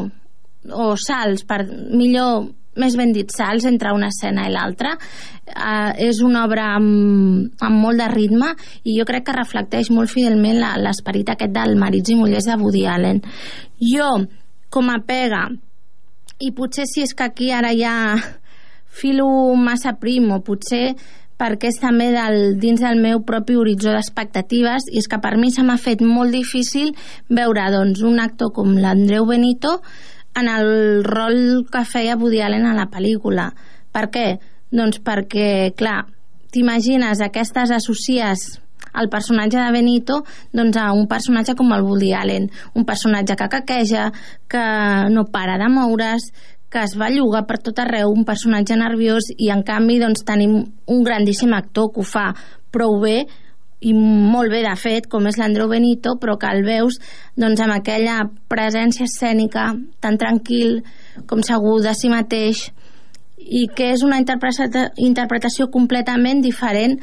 o 0.67 0.87
salts 0.99 1.45
per 1.47 1.63
millor 1.67 2.49
més 2.77 2.95
ben 2.97 3.11
dit 3.13 3.31
salts 3.33 3.65
entre 3.65 3.93
una 3.95 4.11
escena 4.13 4.45
i 4.47 4.53
l'altra. 4.53 4.93
Uh, 5.47 5.91
és 6.09 6.19
una 6.21 6.43
obra 6.45 6.73
amb, 6.77 7.53
amb 7.63 7.79
molt 7.81 8.03
de 8.03 8.09
ritme 8.11 8.51
i 8.83 8.97
jo 8.99 9.05
crec 9.09 9.27
que 9.27 9.37
reflecteix 9.37 9.89
molt 9.95 10.11
fidelment 10.13 10.59
l'esperit 10.83 11.31
aquest 11.33 11.55
del 11.55 11.77
Marits 11.79 12.13
i 12.13 12.17
Mullers 12.19 12.49
de 12.49 12.57
Woody 12.61 12.85
Allen. 12.85 13.23
Jo 13.81 14.11
com 14.69 14.91
a 14.93 14.99
pega 15.07 15.47
i 16.43 16.51
potser 16.53 16.85
si 16.85 17.01
és 17.01 17.15
que 17.17 17.25
aquí 17.25 17.49
ara 17.55 17.71
ja 17.73 17.95
filo 18.97 19.27
massa 19.55 19.95
prim 20.01 20.31
o 20.33 20.41
potser 20.45 20.95
perquè 21.37 21.69
és 21.69 21.77
també 21.79 22.09
del, 22.13 22.57
dins 22.57 22.81
del 22.81 22.99
meu 23.01 23.21
propi 23.25 23.55
horitzó 23.55 23.93
d'expectatives 23.93 24.89
i 24.91 24.97
és 25.01 25.07
que 25.09 25.21
per 25.21 25.35
mi 25.37 25.51
se 25.53 25.63
m'ha 25.63 25.77
fet 25.77 26.01
molt 26.01 26.33
difícil 26.33 26.93
veure 27.29 27.69
doncs, 27.73 28.01
un 28.01 28.19
actor 28.19 28.51
com 28.55 28.73
l'Andreu 28.81 29.29
Benito 29.29 29.77
en 30.37 30.49
el 30.49 31.03
rol 31.05 31.65
que 31.71 31.85
feia 31.85 32.17
Woody 32.17 32.41
Allen 32.45 32.67
a 32.69 32.75
la 32.77 32.89
pel·lícula. 32.93 33.51
Per 33.93 34.05
què? 34.13 34.27
Doncs 34.73 34.99
perquè, 35.05 35.73
clar, 35.77 36.03
t'imagines, 36.53 37.21
aquestes 37.21 37.73
associes 37.73 38.49
el 38.97 39.09
personatge 39.09 39.59
de 39.59 39.71
Benito 39.71 40.23
doncs, 40.53 40.77
a 40.77 40.91
un 40.93 41.07
personatge 41.09 41.55
com 41.57 41.73
el 41.73 41.85
Woody 41.85 42.13
Allen, 42.17 42.49
un 42.73 42.85
personatge 42.85 43.35
que 43.37 43.49
caqueja, 43.51 44.11
que 44.49 44.63
no 45.13 45.25
para 45.33 45.57
de 45.61 45.69
moure's, 45.69 46.31
que 46.69 46.83
es 46.83 46.95
va 46.99 47.09
llogar 47.09 47.45
per 47.47 47.59
tot 47.63 47.79
arreu, 47.79 48.11
un 48.11 48.25
personatge 48.27 48.75
nerviós, 48.75 49.31
i 49.37 49.51
en 49.53 49.63
canvi 49.67 49.99
doncs, 50.03 50.25
tenim 50.27 50.57
un 50.61 51.03
grandíssim 51.03 51.53
actor 51.55 51.91
que 51.93 52.03
ho 52.03 52.07
fa 52.07 52.31
prou 52.73 52.99
bé 53.01 53.21
i 53.79 53.93
molt 53.93 54.49
bé 54.49 54.63
de 54.65 54.73
fet, 54.79 55.05
com 55.09 55.27
és 55.29 55.37
l'Andreu 55.37 55.69
Benito, 55.69 56.15
però 56.17 56.35
que 56.41 56.49
el 56.49 56.63
veus 56.65 56.97
doncs, 57.37 57.61
amb 57.61 57.75
aquella 57.75 58.23
presència 58.49 59.05
escènica 59.05 59.69
tan 60.01 60.17
tranquil 60.17 60.81
com 61.29 61.45
segur 61.45 61.77
de 61.85 61.93
si 61.95 62.09
mateix 62.09 62.67
i 63.37 63.67
que 63.69 63.91
és 63.93 64.01
una 64.03 64.17
interpreta 64.19 64.89
interpretació 64.97 65.69
completament 65.71 66.41
diferent 66.41 66.97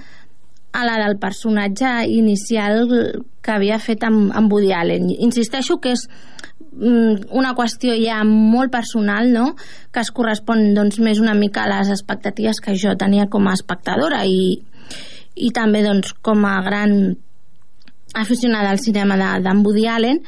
a 0.74 0.84
la 0.84 0.96
del 0.98 1.18
personatge 1.22 1.90
inicial 2.10 2.88
que 3.40 3.52
havia 3.54 3.78
fet 3.78 4.02
amb, 4.02 4.32
amb 4.34 4.50
Woody 4.52 4.72
Allen. 4.74 5.06
Insisteixo 5.22 5.76
que 5.78 5.92
és 5.94 6.08
mm, 6.72 7.28
una 7.30 7.52
qüestió 7.54 7.94
ja 7.94 8.18
molt 8.26 8.72
personal, 8.74 9.30
no?, 9.30 9.52
que 9.94 10.02
es 10.02 10.10
correspon 10.10 10.72
doncs, 10.74 10.98
més 10.98 11.20
una 11.22 11.36
mica 11.38 11.62
a 11.62 11.70
les 11.70 11.92
expectatives 11.94 12.58
que 12.64 12.74
jo 12.74 12.96
tenia 12.98 13.28
com 13.30 13.46
a 13.46 13.54
espectadora 13.54 14.24
i, 14.26 14.58
i 15.38 15.52
també 15.54 15.84
doncs, 15.86 16.10
com 16.26 16.42
a 16.48 16.56
gran 16.66 17.14
aficionada 18.18 18.74
al 18.74 18.82
cinema 18.82 19.14
d'en 19.14 19.46
de, 19.46 19.54
Woody 19.62 19.86
Allen, 19.86 20.20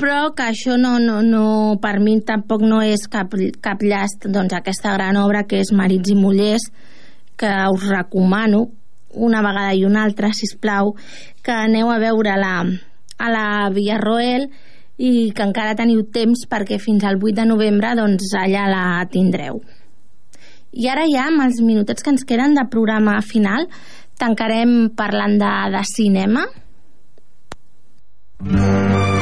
però 0.00 0.32
que 0.32 0.48
això 0.48 0.78
no, 0.80 0.96
no, 1.02 1.20
no, 1.26 1.76
per 1.82 1.98
mi 2.00 2.16
tampoc 2.24 2.64
no 2.64 2.80
és 2.80 3.04
cap, 3.12 3.36
cap 3.60 3.84
llast 3.84 4.30
doncs, 4.32 4.56
aquesta 4.56 4.96
gran 4.96 5.20
obra 5.20 5.44
que 5.44 5.60
és 5.60 5.76
Marits 5.76 6.14
i 6.14 6.16
Mullers, 6.16 6.70
que 7.36 7.52
us 7.74 7.88
recomano 7.90 8.70
una 9.14 9.42
vegada 9.42 9.74
i 9.74 9.84
una 9.84 10.04
altra, 10.04 10.32
si 10.32 10.48
plau, 10.60 10.94
que 11.42 11.52
aneu 11.52 11.90
a 11.90 11.98
veure-la 11.98 12.54
a 13.18 13.30
la 13.32 13.46
Villarroel 13.74 14.48
i 14.98 15.30
que 15.34 15.44
encara 15.46 15.76
teniu 15.78 16.02
temps 16.14 16.44
perquè 16.50 16.78
fins 16.82 17.04
al 17.06 17.20
8 17.22 17.36
de 17.40 17.46
novembre 17.46 17.94
doncs 17.98 18.32
allà 18.38 18.66
la 18.70 18.84
tindreu. 19.10 19.62
I 20.72 20.88
ara 20.92 21.06
ja, 21.08 21.28
amb 21.30 21.46
els 21.46 21.62
minutets 21.64 22.04
que 22.04 22.12
ens 22.12 22.26
queden 22.28 22.54
de 22.58 22.66
programa 22.70 23.18
final, 23.24 23.68
tancarem 24.18 24.90
parlant 24.98 25.38
de, 25.40 25.52
de 25.74 25.84
cinema. 25.94 26.48
Mm. 28.42 29.17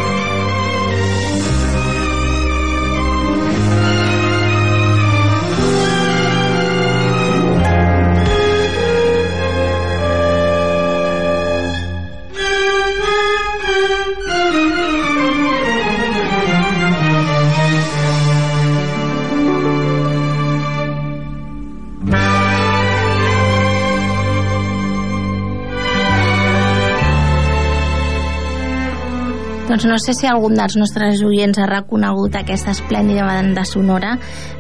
Doncs 29.77 29.91
no 29.91 29.99
sé 30.01 30.15
si 30.17 30.25
algun 30.25 30.55
dels 30.57 30.73
nostres 30.81 31.19
oients 31.21 31.59
ha 31.61 31.67
reconegut 31.69 32.33
aquesta 32.39 32.73
esplèndida 32.73 33.27
banda 33.29 33.61
sonora. 33.69 34.15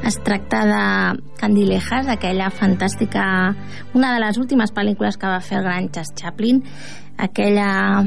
Es 0.04 0.18
tracta 0.20 0.58
de 0.68 0.80
Candilejas, 1.40 2.10
aquella 2.12 2.50
fantàstica... 2.52 3.22
Una 3.96 4.10
de 4.12 4.20
les 4.20 4.36
últimes 4.36 4.74
pel·lícules 4.76 5.16
que 5.16 5.30
va 5.32 5.40
fer 5.40 5.62
el 5.62 5.64
gran 5.64 5.88
Charles 5.88 6.12
Chaplin. 6.20 6.60
Aquella 7.16 8.04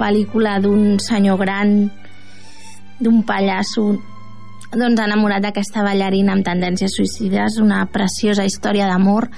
pel·lícula 0.00 0.56
d'un 0.58 0.98
senyor 0.98 1.38
gran, 1.44 1.76
d'un 2.98 3.22
pallasso 3.22 3.92
doncs 4.74 5.06
enamorat 5.06 5.46
d'aquesta 5.46 5.86
ballarina 5.86 6.34
amb 6.34 6.42
tendències 6.42 6.98
suïcides, 6.98 7.62
una 7.62 7.84
preciosa 7.86 8.42
història 8.42 8.90
d'amor 8.90 9.30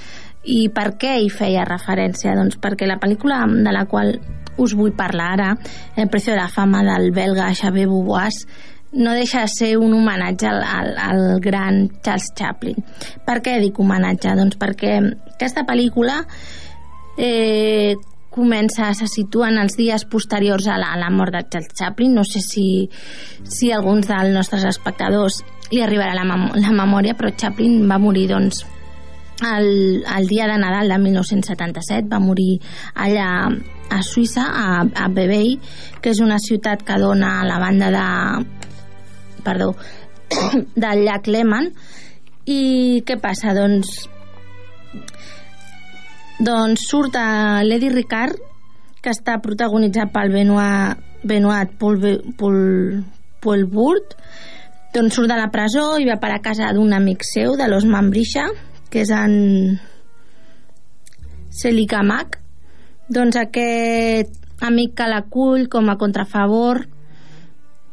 i 0.49 0.71
per 0.73 0.95
què 0.97 1.19
hi 1.21 1.29
feia 1.29 1.69
referència? 1.69 2.33
Doncs 2.33 2.57
perquè 2.57 2.89
la 2.89 2.97
pel·lícula 2.97 3.45
de 3.45 3.77
la 3.77 3.85
qual 3.85 4.17
us 4.59 4.75
vull 4.75 4.93
parlar 4.97 5.31
ara, 5.37 5.55
El 5.97 6.09
precio 6.09 6.33
de 6.33 6.41
la 6.41 6.49
fama 6.49 6.83
del 6.83 7.13
belga 7.13 7.55
Xavier 7.55 7.87
Beauvois, 7.87 8.47
no 8.93 9.13
deixa 9.15 9.43
de 9.43 9.49
ser 9.49 9.77
un 9.79 9.95
homenatge 9.95 10.47
al, 10.47 10.63
al, 10.63 10.95
al 10.99 11.41
gran 11.41 11.89
Charles 12.03 12.33
Chaplin. 12.35 12.79
Per 13.27 13.39
què 13.45 13.61
dic 13.63 13.79
homenatge? 13.79 14.35
Doncs 14.35 14.59
perquè 14.59 14.97
aquesta 15.37 15.63
pel·lícula 15.69 16.25
eh, 17.17 17.95
comença, 18.31 18.91
se 18.95 19.07
situa 19.11 19.51
en 19.51 19.61
els 19.63 19.77
dies 19.79 20.05
posteriors 20.11 20.67
a 20.67 20.79
la, 20.79 20.93
a 20.95 20.99
la 20.99 21.11
mort 21.11 21.35
de 21.35 21.45
Charles 21.51 21.75
Chaplin. 21.79 22.15
No 22.19 22.25
sé 22.27 22.43
si, 22.43 22.67
si 23.45 23.71
alguns 23.71 24.11
dels 24.11 24.35
nostres 24.35 24.67
espectadors 24.67 25.43
li 25.71 25.83
arribarà 25.85 26.15
la, 26.19 26.27
mem 26.27 26.51
la 26.59 26.75
memòria, 26.75 27.15
però 27.19 27.31
Chaplin 27.31 27.85
va 27.91 27.99
morir 28.03 28.27
doncs, 28.31 28.65
el, 29.41 30.05
el 30.05 30.27
dia 30.29 30.47
de 30.51 30.59
Nadal 30.59 30.91
de 30.91 30.99
1977 30.99 32.09
va 32.11 32.19
morir 32.21 32.59
allà 32.95 33.49
a 33.91 34.01
Suïssa, 34.07 34.47
a, 34.47 34.85
a 34.87 35.09
Bebei, 35.13 35.57
que 36.01 36.13
és 36.15 36.21
una 36.23 36.39
ciutat 36.43 36.85
que 36.87 36.99
dona 37.03 37.41
a 37.41 37.49
la 37.49 37.59
banda 37.63 37.91
de... 37.95 38.07
perdó, 39.45 39.75
del 40.85 41.05
llac 41.07 41.27
Lehmann. 41.27 41.73
I 42.51 43.03
què 43.07 43.19
passa? 43.21 43.53
Doncs 43.55 44.09
doncs 46.41 46.87
surt 46.89 47.19
a 47.21 47.61
Lady 47.67 47.91
Ricard, 47.93 48.39
que 49.05 49.13
està 49.13 49.37
protagonitzat 49.45 50.09
pel 50.13 50.33
Benoit, 50.33 50.97
Benoit 51.23 51.75
Paul, 51.79 52.01
Paul, 52.41 53.03
Paul 53.45 53.67
Burt, 53.69 54.17
doncs 54.95 55.19
surt 55.19 55.29
de 55.29 55.37
la 55.37 55.51
presó 55.53 55.99
i 56.01 56.09
va 56.09 56.17
per 56.21 56.33
a 56.33 56.41
casa 56.41 56.73
d'un 56.73 56.95
amic 56.97 57.27
seu, 57.29 57.59
de 57.61 57.69
l'Osman 57.69 58.09
Brisha, 58.13 58.47
que 58.91 59.05
és 59.05 59.13
en 59.15 59.79
Selicamac, 61.61 62.41
doncs 63.11 63.37
aquest 63.41 64.63
amic 64.63 64.95
que 64.99 65.09
l'acull 65.11 65.67
com 65.73 65.89
a 65.91 65.99
contrafavor 65.99 66.85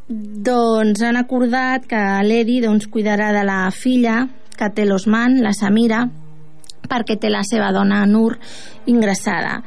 doncs 0.08 1.02
han 1.04 1.18
acordat 1.20 1.88
que 1.90 2.02
l'Edi 2.24 2.62
doncs, 2.64 2.88
cuidarà 2.88 3.32
de 3.36 3.44
la 3.48 3.66
filla 3.72 4.22
que 4.58 4.70
té 4.74 4.86
l'Osman, 4.86 5.42
la 5.44 5.52
Samira, 5.54 6.06
perquè 6.88 7.18
té 7.20 7.30
la 7.30 7.44
seva 7.46 7.74
dona 7.76 8.06
Nur 8.08 8.38
ingressada. 8.88 9.60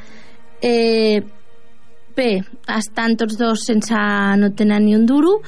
Eh, 0.62 1.20
bé, 2.16 2.30
estan 2.76 3.16
tots 3.20 3.36
dos 3.38 3.66
sense... 3.66 3.96
no 4.40 4.52
tenen 4.56 4.86
ni 4.86 4.96
un 4.96 5.06
duro 5.06 5.40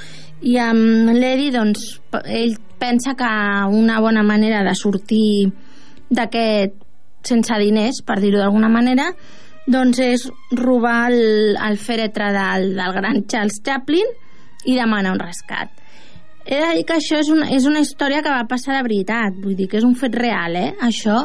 i 0.43 0.59
amb 0.61 1.13
l'Edi 1.17 1.51
doncs, 1.55 2.01
ell 2.27 2.57
pensa 2.79 3.15
que 3.15 3.33
una 3.71 4.01
bona 4.03 4.23
manera 4.27 4.63
de 4.67 4.75
sortir 4.75 5.53
d'aquest 6.11 6.75
sense 7.23 7.59
diners, 7.63 8.03
per 8.05 8.19
dir-ho 8.21 8.41
d'alguna 8.41 8.69
manera, 8.69 9.13
doncs 9.67 10.01
és 10.03 10.27
robar 10.59 11.13
el, 11.13 11.55
el 11.57 11.79
fèretre 11.79 12.33
del, 12.35 12.73
del 12.79 12.97
gran 12.97 13.23
Charles 13.31 13.61
Chaplin 13.65 14.11
i 14.67 14.77
demanar 14.79 15.15
un 15.15 15.23
rescat. 15.23 15.71
He 16.45 16.59
de 16.59 16.73
dir 16.75 16.85
que 16.87 16.99
això 16.99 17.21
és 17.23 17.31
una, 17.31 17.47
és 17.55 17.67
una 17.71 17.83
història 17.85 18.23
que 18.23 18.33
va 18.33 18.49
passar 18.51 18.75
de 18.75 18.83
veritat, 18.83 19.37
vull 19.39 19.55
dir 19.59 19.69
que 19.71 19.79
és 19.79 19.87
un 19.87 19.95
fet 19.99 20.17
real, 20.19 20.57
eh? 20.59 20.73
Això, 20.83 21.21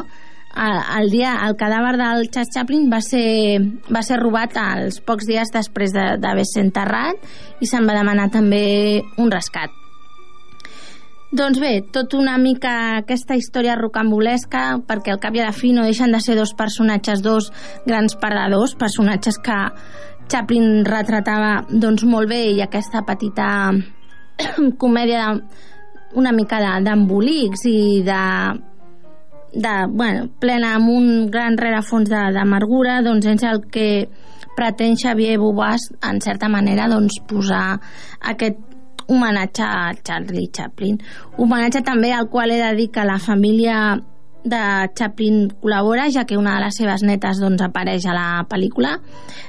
el, 0.54 0.78
el, 1.00 1.10
dia, 1.10 1.34
el 1.46 1.56
cadàver 1.58 1.96
del 1.98 2.28
Charles 2.30 2.54
Chaplin 2.54 2.86
va 2.92 3.00
ser, 3.02 3.58
va 3.90 4.04
ser 4.06 4.20
robat 4.22 4.54
als 4.62 5.02
pocs 5.02 5.26
dies 5.26 5.50
després 5.54 5.94
d'haver 5.94 6.46
de, 6.46 6.62
enterrat 6.62 7.28
i 7.60 7.66
se'n 7.66 7.86
va 7.88 7.98
demanar 7.98 8.30
també 8.34 9.02
un 9.18 9.30
rescat. 9.34 9.74
Doncs 11.28 11.58
bé, 11.60 11.82
tot 11.92 12.14
una 12.16 12.38
mica 12.40 12.70
aquesta 13.02 13.36
història 13.36 13.74
rocambolesca, 13.76 14.78
perquè 14.88 15.12
al 15.12 15.18
cap 15.20 15.34
i 15.36 15.42
a 15.42 15.50
la 15.50 15.52
fi 15.52 15.74
no 15.76 15.84
deixen 15.84 16.14
de 16.14 16.22
ser 16.24 16.38
dos 16.38 16.54
personatges, 16.56 17.20
dos 17.20 17.50
grans 17.84 18.16
perdedors, 18.16 18.72
personatges 18.80 19.36
que 19.44 19.58
Chaplin 20.32 20.86
retratava 20.88 21.66
doncs, 21.68 22.06
molt 22.08 22.32
bé 22.32 22.40
i 22.54 22.62
aquesta 22.64 23.02
petita 23.04 23.48
comèdia 24.80 25.26
de, 25.34 25.66
una 26.16 26.32
mica 26.32 26.62
d'embolics 26.80 27.66
i 27.68 27.78
de, 28.06 28.22
de, 29.52 29.74
bueno, 29.92 30.30
plena 30.40 30.74
amb 30.78 30.94
un 30.94 31.10
gran 31.28 31.60
rerefons 31.60 32.08
d'amargura, 32.08 33.02
doncs 33.04 33.28
és 33.34 33.44
el 33.44 33.66
que 33.68 33.88
pretén 34.56 34.96
Xavier 34.96 35.36
Bobàs 35.38 35.90
en 36.08 36.22
certa 36.24 36.48
manera 36.48 36.88
doncs, 36.90 37.20
posar 37.28 37.78
aquest 38.32 38.67
homenatge 39.08 39.64
a 39.64 39.94
Charlie 40.04 40.50
Chaplin. 40.52 41.00
Homenatge 41.36 41.82
també 41.84 42.12
al 42.12 42.28
qual 42.28 42.52
he 42.52 42.60
de 42.60 42.70
dir 42.76 42.90
que 42.92 43.04
la 43.08 43.18
família 43.18 43.96
de 44.48 44.60
Chaplin 44.94 45.48
col·labora, 45.60 46.08
ja 46.14 46.24
que 46.24 46.38
una 46.38 46.56
de 46.56 46.66
les 46.66 46.78
seves 46.78 47.02
netes 47.02 47.40
doncs, 47.42 47.64
apareix 47.64 48.06
a 48.06 48.14
la 48.16 48.28
pel·lícula. 48.48 48.98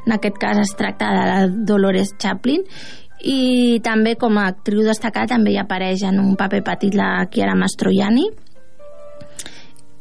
En 0.07 0.15
aquest 0.15 0.39
cas 0.41 0.57
es 0.63 0.75
tracta 0.79 1.11
de 1.13 1.27
la 1.29 1.39
Dolores 1.47 2.15
Chaplin 2.17 2.65
i 3.19 3.79
també 3.83 4.15
com 4.15 4.37
a 4.39 4.47
actriu 4.53 4.85
destacada 4.87 5.35
també 5.35 5.51
hi 5.51 5.59
apareix 5.59 6.05
en 6.07 6.21
un 6.23 6.37
paper 6.39 6.61
petit 6.63 6.95
la 6.95 7.27
Chiara 7.27 7.55
Mastroianni 7.59 8.29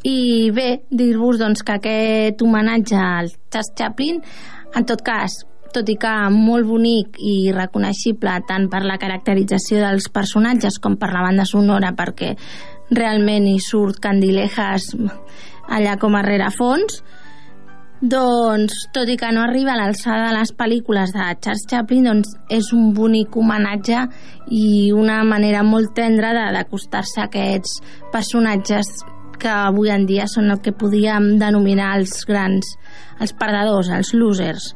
i 0.07 0.51
bé, 0.55 0.85
dir-vos 0.95 1.41
doncs, 1.41 1.65
que 1.67 1.75
aquest 1.81 2.43
homenatge 2.47 2.95
al 2.95 3.33
Charles 3.51 3.73
Chaplin 3.75 4.23
en 4.79 4.85
tot 4.87 5.03
cas, 5.03 5.41
tot 5.75 5.89
i 5.89 5.97
que 6.01 6.15
molt 6.35 6.67
bonic 6.69 7.19
i 7.21 7.53
reconeixible 7.55 8.35
tant 8.49 8.69
per 8.73 8.83
la 8.87 8.99
caracterització 9.01 9.83
dels 9.85 10.09
personatges 10.13 10.81
com 10.83 10.97
per 11.01 11.13
la 11.13 11.25
banda 11.27 11.47
sonora 11.49 11.95
perquè 11.97 12.35
realment 12.91 13.47
hi 13.49 13.59
surt 13.61 14.01
Candilejas 14.01 14.93
allà 15.69 15.97
com 16.01 16.17
a 16.17 16.25
rerefons 16.25 17.03
doncs, 18.01 18.85
tot 18.95 19.09
i 19.11 19.17
que 19.19 19.31
no 19.35 19.43
arriba 19.43 19.73
a 19.75 19.79
l'alçada 19.81 20.29
de 20.29 20.35
les 20.37 20.53
pel·lícules 20.55 21.11
de 21.11 21.25
Charles 21.43 21.65
Chaplin, 21.67 22.05
doncs 22.07 22.37
és 22.55 22.71
un 22.73 22.93
bonic 22.95 23.35
homenatge 23.37 24.05
i 24.55 24.93
una 24.95 25.25
manera 25.27 25.65
molt 25.67 25.97
tendra 25.99 26.31
d'acostar-se 26.55 27.21
a 27.21 27.27
aquests 27.27 27.81
personatges 28.15 28.93
que 29.39 29.51
avui 29.51 29.91
en 29.91 30.07
dia 30.07 30.29
són 30.31 30.51
el 30.51 30.63
que 30.63 30.75
podíem 30.75 31.37
denominar 31.43 31.97
els 31.99 32.25
grans, 32.27 32.77
els 33.19 33.35
perdedors, 33.35 33.91
els 33.95 34.15
losers. 34.15 34.73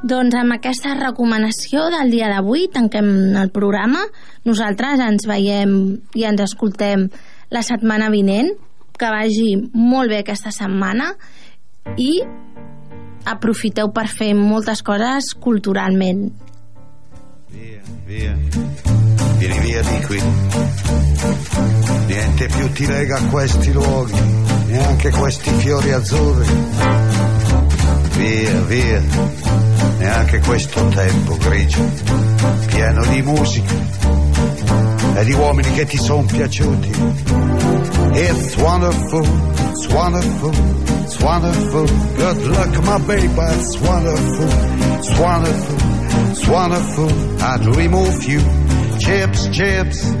Doncs 0.00 0.32
amb 0.32 0.54
aquesta 0.54 0.94
recomanació 0.96 1.90
del 1.92 2.08
dia 2.14 2.30
d'avui 2.32 2.70
tanquem 2.72 3.36
el 3.36 3.50
programa. 3.52 4.00
Nosaltres 4.48 5.02
ens 5.04 5.26
veiem 5.28 5.74
i 6.16 6.24
ens 6.24 6.40
escoltem 6.46 7.08
la 7.52 7.62
setmana 7.66 8.08
vinent. 8.12 8.54
Que 9.00 9.08
vagi 9.12 9.54
molt 9.72 10.12
bé 10.12 10.20
aquesta 10.20 10.52
setmana 10.52 11.14
i 11.96 12.20
aprofiteu 13.28 13.92
per 13.92 14.06
fer 14.08 14.32
moltes 14.36 14.82
coses 14.84 15.32
culturalment. 15.40 16.30
Via, 17.50 17.80
via, 18.06 18.34
vieni 19.38 19.58
via 19.64 19.82
di 19.82 20.04
qui. 20.06 20.20
Niente 22.08 22.46
più 22.46 22.72
ti 22.72 22.86
lega 22.86 23.16
a 23.16 23.26
questi 23.28 23.72
luoghi, 23.72 24.20
neanche 24.68 25.10
questi 25.10 25.50
fiori 25.50 25.92
azzurri. 25.92 26.46
Via, 28.16 28.60
via, 28.68 29.02
neanche 30.00 30.40
questo 30.40 30.88
tempo 30.88 31.36
grigio, 31.36 31.84
pieno 32.66 33.04
di 33.04 33.22
musica 33.22 33.74
e 35.14 35.24
di 35.24 35.32
uomini 35.34 35.70
che 35.72 35.84
ti 35.84 35.98
sono 35.98 36.24
piaciuti. 36.24 36.88
It's 38.14 38.56
wonderful, 38.56 39.24
it's 39.70 39.86
wonderful, 39.88 40.52
it's 41.02 41.18
wonderful. 41.20 41.86
Good 42.16 42.46
luck, 42.46 42.82
my 42.82 42.98
baby, 43.06 43.28
it's 43.28 43.78
wonderful, 43.78 44.48
it's 44.96 45.18
wonderful, 45.18 46.30
it's 46.30 46.48
wonderful. 46.48 47.42
I'd 47.42 47.76
remove 47.76 48.24
you, 48.24 48.40
chips, 48.98 49.48
chips. 49.52 50.14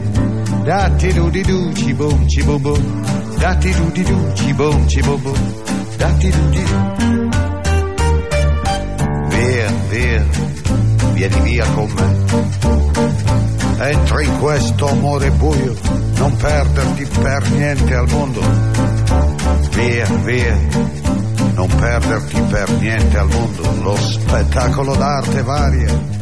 Da 0.64 0.88
do 0.90 1.30
di 1.30 1.42
do, 1.42 1.72
chi 1.72 1.94
boom, 1.94 2.26
chi 2.26 2.42
boom 2.42 2.62
boom. 2.62 3.02
Da 3.38 3.54
do 3.54 3.90
di 3.92 4.02
do, 4.04 4.32
chi 4.34 4.52
boom, 4.52 4.86
chi 4.86 5.00
boom 5.00 5.22
boom. 5.22 5.54
Da 5.96 6.10
ti 6.18 6.30
do 6.30 6.50
di 6.50 6.62
do. 6.64 7.19
Via, 9.90 10.24
vieni 11.14 11.40
via 11.40 11.66
con 11.74 11.90
me. 11.90 13.90
Entra 13.90 14.22
in 14.22 14.38
questo 14.38 14.88
amore 14.88 15.32
buio, 15.32 15.74
non 16.14 16.36
perderti 16.36 17.06
per 17.20 17.50
niente 17.50 17.94
al 17.94 18.08
mondo. 18.08 18.40
Via, 19.74 20.06
via, 20.22 20.56
non 21.54 21.66
perderti 21.74 22.40
per 22.42 22.70
niente 22.78 23.18
al 23.18 23.28
mondo. 23.28 23.62
Lo 23.82 23.96
spettacolo 23.96 24.94
d'arte 24.94 25.42
varia 25.42 26.19